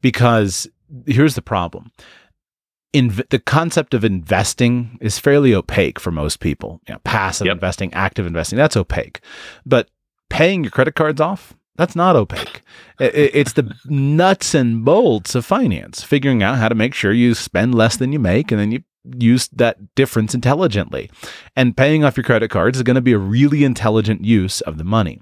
[0.01, 0.67] because
[1.05, 1.91] here's the problem
[2.93, 6.81] in the concept of investing is fairly opaque for most people.
[6.87, 7.55] You know, passive yep.
[7.55, 9.21] investing, active investing, that's opaque.
[9.65, 9.89] But
[10.29, 12.61] paying your credit cards off, that's not opaque.
[12.99, 17.73] it's the nuts and bolts of finance, figuring out how to make sure you spend
[17.73, 18.83] less than you make and then you
[19.17, 21.09] use that difference intelligently.
[21.55, 24.77] And paying off your credit cards is going to be a really intelligent use of
[24.77, 25.21] the money.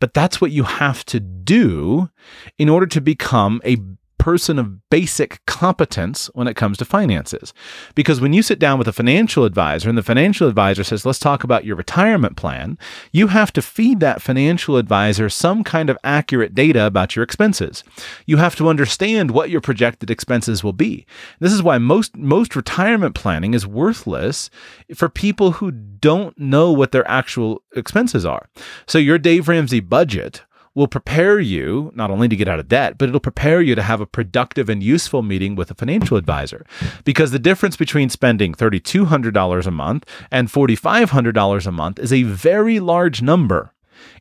[0.00, 2.10] But that's what you have to do
[2.58, 3.76] in order to become a
[4.20, 7.54] person of basic competence when it comes to finances.
[7.94, 11.18] Because when you sit down with a financial advisor and the financial advisor says, let's
[11.18, 12.78] talk about your retirement plan,
[13.12, 17.82] you have to feed that financial advisor some kind of accurate data about your expenses.
[18.26, 21.06] You have to understand what your projected expenses will be.
[21.40, 24.50] This is why most, most retirement planning is worthless
[24.94, 28.50] for people who don't know what their actual expenses are.
[28.86, 30.42] So your Dave Ramsey budget
[30.74, 33.82] will prepare you not only to get out of debt, but it'll prepare you to
[33.82, 36.64] have a productive and useful meeting with a financial advisor.
[37.04, 42.80] Because the difference between spending $3,200 a month and $4,500 a month is a very
[42.80, 43.72] large number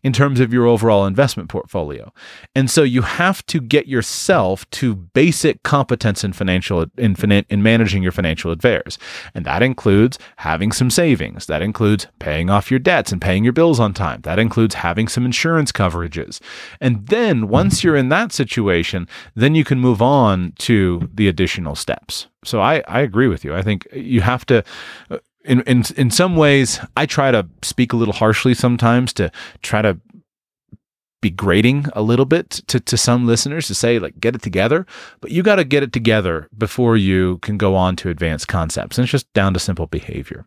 [0.04, 2.12] in terms of your overall investment portfolio.
[2.56, 7.16] And so you have to get yourself to basic competence in financial in,
[7.50, 8.98] in managing your financial affairs.
[9.34, 11.46] And that includes having some savings.
[11.46, 14.22] That includes paying off your debts and paying your bills on time.
[14.22, 16.40] That includes having some insurance coverages.
[16.80, 21.76] And then once you're in that situation, then you can move on to the additional
[21.76, 22.28] steps.
[22.46, 23.54] So I, I agree with you.
[23.54, 24.64] I think you have to
[25.46, 29.32] in in in some ways, I try to speak a little harshly sometimes to
[29.62, 30.00] try to
[31.22, 34.86] be grating a little bit to, to some listeners to say like get it together.
[35.20, 38.98] But you got to get it together before you can go on to advanced concepts.
[38.98, 40.46] And it's just down to simple behavior.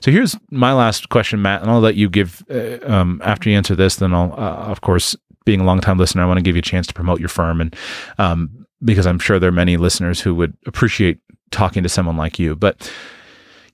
[0.00, 3.56] So here's my last question matt and i'll let you give uh, um, after you
[3.56, 6.42] answer this then i'll uh, of course being a long time listener i want to
[6.42, 7.60] give you a chance to promote your firm.
[7.60, 7.76] And
[8.18, 11.18] um, because i'm sure there are many listeners who would appreciate
[11.50, 12.56] talking to someone like you.
[12.56, 12.90] But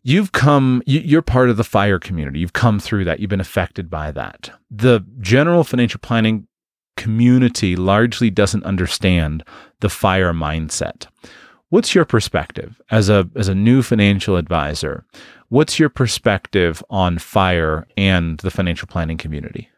[0.02, 2.40] you've come you're part of the fire community.
[2.40, 3.20] You've come through that.
[3.20, 4.50] You've been affected by that.
[4.70, 6.46] The general financial planning
[6.96, 9.44] community largely doesn't understand
[9.80, 11.06] the fire mindset.
[11.70, 15.04] What's your perspective as a as a new financial advisor?
[15.48, 19.68] What's your perspective on fire and the financial planning community?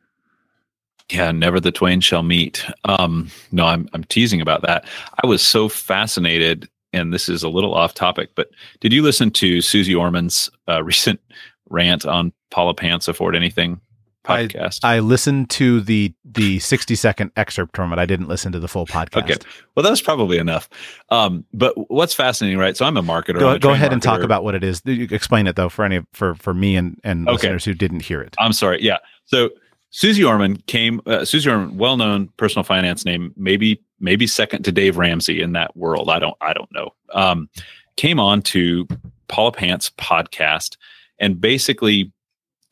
[1.10, 2.64] Yeah, never the twain shall meet.
[2.84, 4.86] Um, no, I'm I'm teasing about that.
[5.22, 9.30] I was so fascinated and this is a little off topic, but did you listen
[9.32, 11.20] to Suze Orman's uh, recent
[11.68, 13.80] rant on Paula Pant's Afford Anything
[14.24, 14.80] podcast?
[14.82, 17.98] I, I, listened to the the 60 second excerpt from it.
[17.98, 19.24] I didn't listen to the full podcast.
[19.24, 19.36] Okay.
[19.74, 20.68] Well, that's probably enough.
[21.08, 22.76] Um, but what's fascinating, right?
[22.76, 23.38] So I'm a marketer.
[23.38, 23.92] Go, go ahead marketer.
[23.94, 24.82] and talk about what it is.
[24.86, 27.34] Explain it though for any for for me and and okay.
[27.34, 28.34] listeners who didn't hear it.
[28.38, 28.82] I'm sorry.
[28.82, 28.98] Yeah.
[29.24, 29.50] So
[29.92, 31.00] Suze Orman came.
[31.06, 35.52] Uh, Suze Orman, well known personal finance name, maybe maybe second to Dave Ramsey in
[35.52, 36.10] that world.
[36.10, 36.92] I don't I don't know.
[37.12, 37.48] Um,
[37.96, 38.88] came on to
[39.28, 40.76] Paula Pant's podcast
[41.18, 42.10] and basically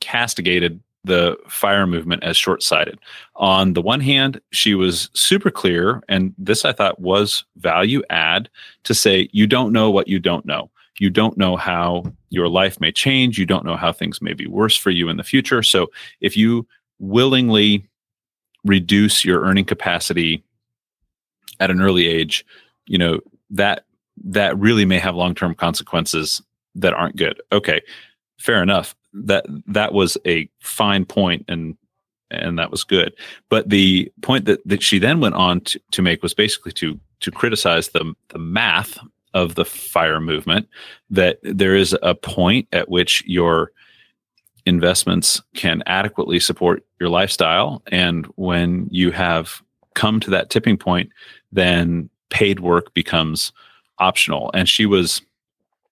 [0.00, 2.98] castigated the fire movement as short-sighted.
[3.36, 8.48] On the one hand, she was super clear, and this I thought was value add
[8.84, 10.70] to say you don't know what you don't know.
[10.98, 13.38] You don't know how your life may change.
[13.38, 15.62] You don't know how things may be worse for you in the future.
[15.62, 15.90] So
[16.20, 16.66] if you
[17.00, 17.84] willingly
[18.64, 20.44] reduce your earning capacity
[21.58, 22.44] at an early age,
[22.86, 23.20] you know,
[23.50, 23.84] that
[24.22, 26.42] that really may have long-term consequences
[26.74, 27.40] that aren't good.
[27.52, 27.80] Okay,
[28.38, 28.94] fair enough.
[29.12, 31.76] That that was a fine point and
[32.30, 33.12] and that was good.
[33.48, 36.98] But the point that, that she then went on to, to make was basically to
[37.20, 38.98] to criticize the the math
[39.34, 40.68] of the fire movement
[41.08, 43.72] that there is a point at which your
[44.66, 49.62] investments can adequately support your lifestyle and when you have
[49.94, 51.10] come to that tipping point
[51.52, 53.52] then paid work becomes
[53.98, 55.22] optional and she was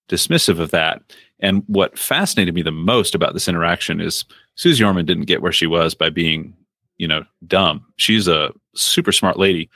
[0.09, 1.03] dismissive of that
[1.41, 4.25] and what fascinated me the most about this interaction is
[4.57, 6.55] Suze Orman didn't get where she was by being,
[6.97, 7.85] you know, dumb.
[7.97, 9.71] She's a super smart lady.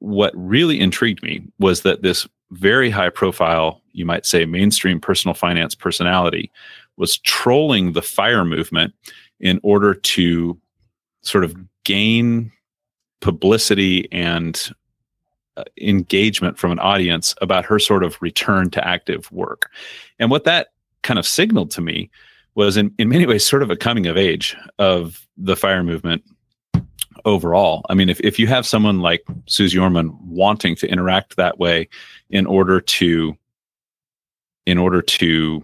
[0.00, 5.34] What really intrigued me was that this very high profile, you might say, mainstream personal
[5.34, 6.50] finance personality
[6.96, 8.94] was trolling the fire movement
[9.40, 10.58] in order to
[11.22, 12.52] sort of gain
[13.20, 14.70] publicity and
[15.56, 19.70] uh, engagement from an audience about her sort of return to active work.
[20.18, 20.68] And what that
[21.02, 22.10] kind of signaled to me
[22.54, 26.22] was in, in many ways sort of a coming of age of the fire movement
[27.24, 27.84] overall.
[27.88, 31.88] I mean, if, if you have someone like Suze Orman wanting to interact that way
[32.30, 33.36] in order to
[34.66, 35.62] in order to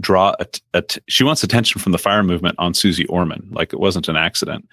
[0.00, 0.34] draw
[0.74, 4.16] a, she wants attention from the fire movement on Suze Orman, like it wasn't an
[4.16, 4.68] accident.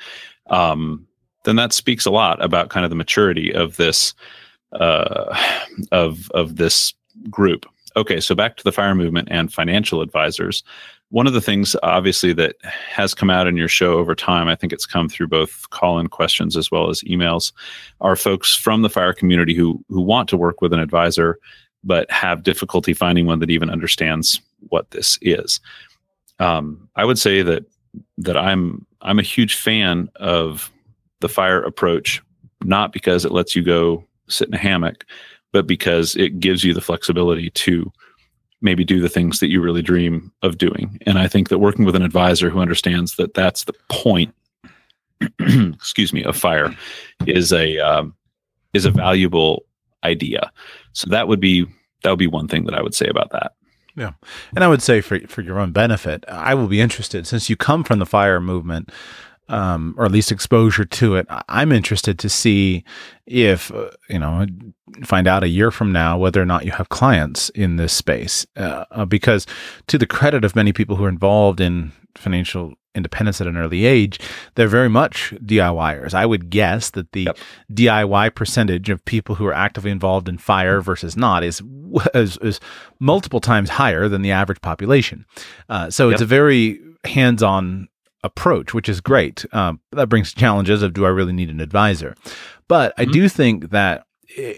[0.48, 1.08] Um,
[1.44, 4.14] then that speaks a lot about kind of the maturity of this
[4.72, 5.38] uh,
[5.92, 6.94] of of this
[7.30, 7.66] group.
[7.96, 10.64] Okay, so back to the fire movement and financial advisors.
[11.10, 14.56] One of the things, obviously, that has come out in your show over time, I
[14.56, 17.52] think it's come through both call-in questions as well as emails,
[18.02, 21.38] are folks from the fire community who who want to work with an advisor,
[21.84, 25.60] but have difficulty finding one that even understands what this is.
[26.40, 27.66] Um, I would say that
[28.18, 30.72] that I'm I'm a huge fan of
[31.20, 32.22] the fire approach,
[32.64, 35.06] not because it lets you go sit in a hammock,
[35.52, 37.92] but because it gives you the flexibility to
[38.62, 40.98] maybe do the things that you really dream of doing.
[41.06, 44.34] And I think that working with an advisor who understands that that's the point,
[45.40, 46.76] excuse me, of fire
[47.28, 48.16] is a um,
[48.74, 49.66] is a valuable
[50.04, 50.52] idea.
[50.94, 51.66] So that would be
[52.04, 53.54] that would be one thing that I would say about that.
[53.96, 54.14] Yeah.
[54.56, 57.56] And I would say for for your own benefit, I will be interested since you
[57.56, 58.90] come from the fire movement
[59.50, 61.28] um, or at least exposure to it.
[61.50, 62.84] I'm interested to see
[63.26, 64.46] if, uh, you know,
[65.04, 68.46] find out a year from now whether or not you have clients in this space.
[68.56, 69.46] Uh, uh because,
[69.88, 73.86] to the credit of many people who are involved in financial independence at an early
[73.86, 74.20] age,
[74.56, 76.14] they're very much DIYers.
[76.14, 77.38] I would guess that the yep.
[77.72, 81.62] DIY percentage of people who are actively involved in fire versus not is
[82.14, 82.60] is, is
[83.00, 85.26] multiple times higher than the average population.
[85.70, 86.14] Uh, so yep.
[86.14, 87.88] it's a very hands-on
[88.24, 89.46] approach, which is great.
[89.52, 92.16] Um, that brings challenges of do I really need an advisor?
[92.68, 93.12] But I mm-hmm.
[93.12, 94.06] do think that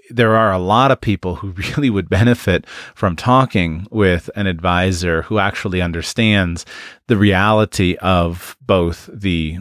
[0.09, 5.23] there are a lot of people who really would benefit from talking with an advisor
[5.23, 6.65] who actually understands
[7.07, 9.59] the reality of both the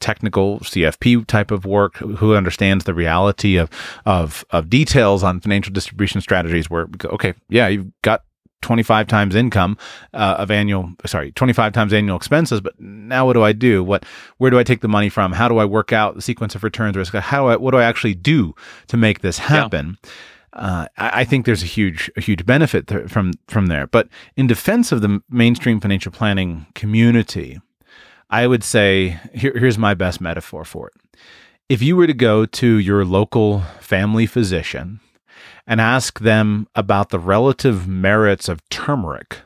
[0.00, 3.70] technical CFP type of work, who understands the reality of
[4.04, 6.70] of of details on financial distribution strategies.
[6.70, 8.22] Where okay, yeah, you've got
[8.66, 9.78] 25 times income
[10.12, 14.04] uh, of annual sorry 25 times annual expenses but now what do i do what
[14.38, 16.64] where do i take the money from how do i work out the sequence of
[16.64, 18.56] returns risk how do i what do i actually do
[18.88, 20.10] to make this happen yeah.
[20.52, 23.86] Uh, I, I, think there's a huge, a huge benefit th- from from there.
[23.86, 24.08] But
[24.38, 27.60] in defense of the mainstream financial planning community,
[28.30, 31.18] I would say here, here's my best metaphor for it.
[31.68, 35.00] If you were to go to your local family physician
[35.66, 39.40] and ask them about the relative merits of turmeric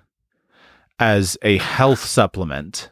[0.98, 2.90] as a health supplement,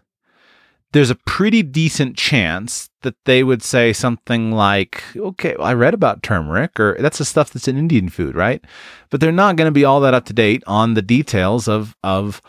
[0.92, 5.92] there's a pretty decent chance that they would say something like, okay, well, I read
[5.92, 8.64] about turmeric, or that's the stuff that's in Indian food, right?
[9.10, 11.94] But they're not going to be all that up to date on the details of,
[12.02, 12.40] of,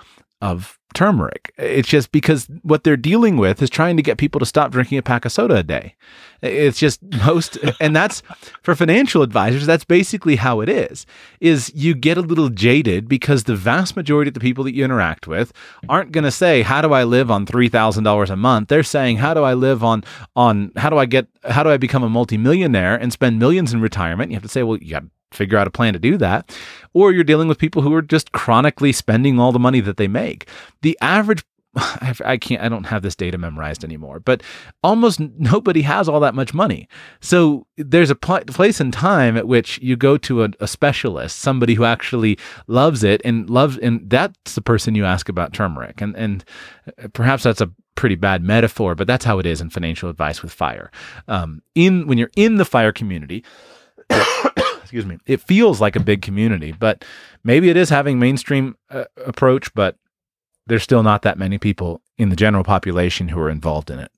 [0.42, 1.54] of turmeric.
[1.58, 4.98] It's just because what they're dealing with is trying to get people to stop drinking
[4.98, 5.96] a pack of soda a day.
[6.42, 8.24] It's just most and that's
[8.64, 11.06] for financial advisors that's basically how it is.
[11.40, 14.84] Is you get a little jaded because the vast majority of the people that you
[14.84, 15.54] interact with
[15.88, 18.70] aren't going to say how do I live on $3,000 a month?
[18.70, 20.04] They're saying how do I live on
[20.36, 23.82] on how do I get how do I become a multimillionaire and spend millions in
[23.82, 24.32] retirement?
[24.32, 26.56] You have to say well you got figure out a plan to do that.
[26.94, 30.08] Or you're dealing with people who are just chronically spending all the money that they
[30.08, 30.48] make.
[30.82, 31.44] The average
[32.26, 34.42] I can't, I don't have this data memorized anymore, but
[34.84, 36.88] almost nobody has all that much money.
[37.22, 41.40] So there's a pl- place and time at which you go to a, a, specialist,
[41.40, 46.02] somebody who actually loves it and loves, and that's the person you ask about turmeric.
[46.02, 46.44] And, and
[47.14, 50.52] perhaps that's a pretty bad metaphor, but that's how it is in financial advice with
[50.52, 50.90] fire.
[51.28, 53.44] Um, in, when you're in the fire community,
[54.90, 57.06] excuse me, it feels like a big community, but
[57.44, 59.98] maybe it is having mainstream uh, approach, but
[60.66, 64.12] there's still not that many people in the general population who are involved in it.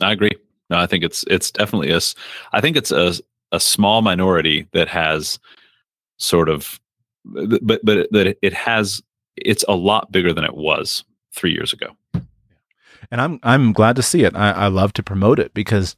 [0.00, 0.32] I agree.
[0.68, 2.00] No, I think it's it's definitely a.
[2.52, 3.14] I think it's a
[3.52, 5.38] a small minority that has
[6.16, 6.80] sort of
[7.24, 9.00] but but that it has
[9.36, 11.96] it's a lot bigger than it was three years ago.
[13.12, 14.34] And I'm I'm glad to see it.
[14.34, 15.94] I, I love to promote it because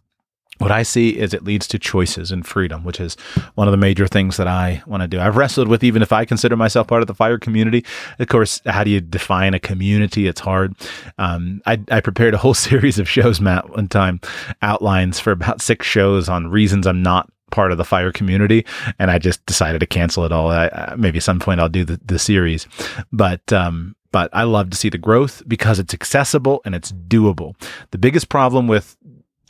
[0.61, 3.14] what I see is it leads to choices and freedom, which is
[3.54, 5.18] one of the major things that I want to do.
[5.18, 7.82] I've wrestled with even if I consider myself part of the fire community.
[8.18, 10.26] Of course, how do you define a community?
[10.26, 10.74] It's hard.
[11.16, 14.20] Um, I, I prepared a whole series of shows, Matt, one time,
[14.61, 18.64] outlines for about six shows on reasons I'm not part of the fire community
[18.98, 20.50] and I just decided to cancel it all.
[20.50, 22.68] I, maybe at some point I'll do the, the series,
[23.12, 27.54] but, um, but I love to see the growth because it's accessible and it's doable.
[27.92, 28.96] The biggest problem with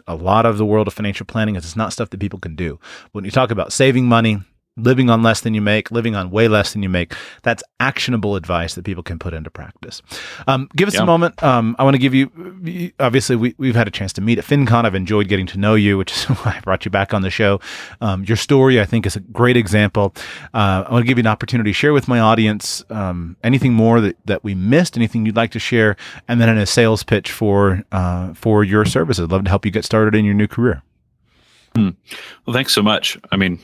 [0.06, 2.54] a lot of the world of financial planning is it's not stuff that people can
[2.54, 2.78] do.
[3.12, 4.42] When you talk about saving money,
[4.82, 7.14] living on less than you make, living on way less than you make.
[7.42, 10.02] That's actionable advice that people can put into practice.
[10.46, 11.02] Um, give us yeah.
[11.02, 11.42] a moment.
[11.42, 14.44] Um, I want to give you, obviously, we, we've had a chance to meet at
[14.44, 14.84] FinCon.
[14.84, 17.30] I've enjoyed getting to know you, which is why I brought you back on the
[17.30, 17.60] show.
[18.00, 20.14] Um, your story, I think, is a great example.
[20.54, 23.72] Uh, I want to give you an opportunity to share with my audience um, anything
[23.72, 25.96] more that, that we missed, anything you'd like to share,
[26.28, 29.24] and then in a sales pitch for, uh, for your services.
[29.24, 30.82] I'd love to help you get started in your new career.
[31.74, 31.90] Hmm.
[32.46, 33.18] Well, thanks so much.
[33.30, 33.60] I mean,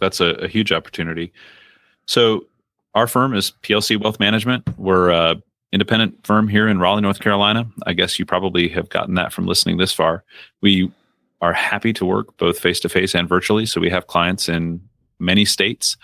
[0.00, 1.32] That's a, a huge opportunity.
[2.06, 2.46] So
[2.94, 4.64] our firm is PLC Wealth Management.
[4.78, 5.36] We're a
[5.72, 7.68] independent firm here in Raleigh, North Carolina.
[7.84, 10.22] I guess you probably have gotten that from listening this far.
[10.62, 10.92] We
[11.40, 13.66] are happy to work both face to face and virtually.
[13.66, 14.80] So we have clients in
[15.18, 15.96] many states.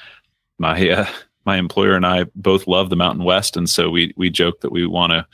[0.59, 1.07] My uh,
[1.47, 4.73] my employer and I both love the Mountain West, and so we we joke that
[4.73, 5.27] we want to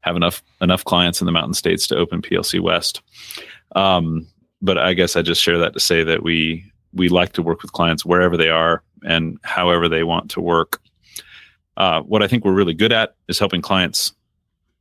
[0.00, 3.02] have enough enough clients in the Mountain States to open PLC West.
[3.74, 4.26] Um,
[4.60, 6.64] but I guess I just share that to say that we
[6.94, 10.80] we like to work with clients wherever they are and however they want to work.
[11.76, 14.12] Uh, what I think we're really good at is helping clients,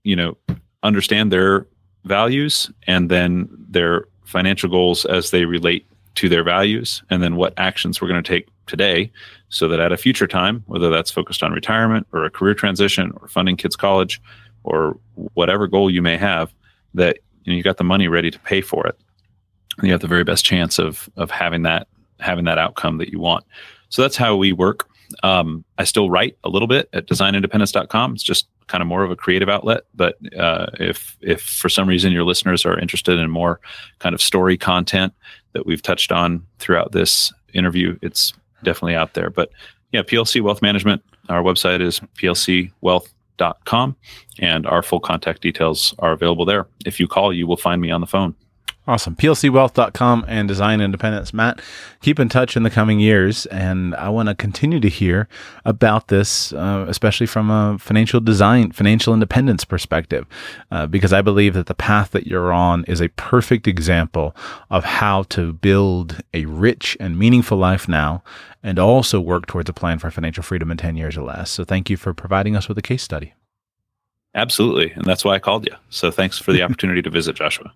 [0.03, 0.37] you know,
[0.83, 1.67] understand their
[2.05, 5.85] values and then their financial goals as they relate
[6.15, 9.11] to their values, and then what actions we're going to take today
[9.49, 13.13] so that at a future time, whether that's focused on retirement or a career transition
[13.21, 14.19] or funding kids' college
[14.63, 14.97] or
[15.35, 16.53] whatever goal you may have,
[16.95, 18.99] that you, know, you got the money ready to pay for it.
[19.77, 21.87] And you have the very best chance of of having that
[22.19, 23.45] having that outcome that you want.
[23.89, 24.87] So that's how we work.
[25.23, 28.13] Um, I still write a little bit at designindependence.com.
[28.13, 29.83] It's just kind of more of a creative outlet.
[29.95, 33.59] But uh, if if for some reason your listeners are interested in more
[33.99, 35.13] kind of story content
[35.53, 39.29] that we've touched on throughout this interview, it's definitely out there.
[39.29, 39.51] But
[39.91, 41.01] yeah, PLC Wealth Management.
[41.29, 43.95] Our website is plcwealth.com,
[44.39, 46.67] and our full contact details are available there.
[46.85, 48.35] If you call, you will find me on the phone.
[48.87, 49.17] Awesome.
[49.17, 51.33] PLCwealth.com and Design Independence.
[51.33, 51.59] Matt,
[52.01, 53.45] keep in touch in the coming years.
[53.47, 55.27] And I want to continue to hear
[55.65, 60.25] about this, uh, especially from a financial design, financial independence perspective,
[60.71, 64.33] uh, because I believe that the path that you're on is a perfect example
[64.69, 68.23] of how to build a rich and meaningful life now
[68.63, 71.51] and also work towards a plan for financial freedom in 10 years or less.
[71.51, 73.33] So thank you for providing us with a case study.
[74.33, 74.91] Absolutely.
[74.91, 75.75] And that's why I called you.
[75.89, 77.73] So thanks for the opportunity to visit, Joshua.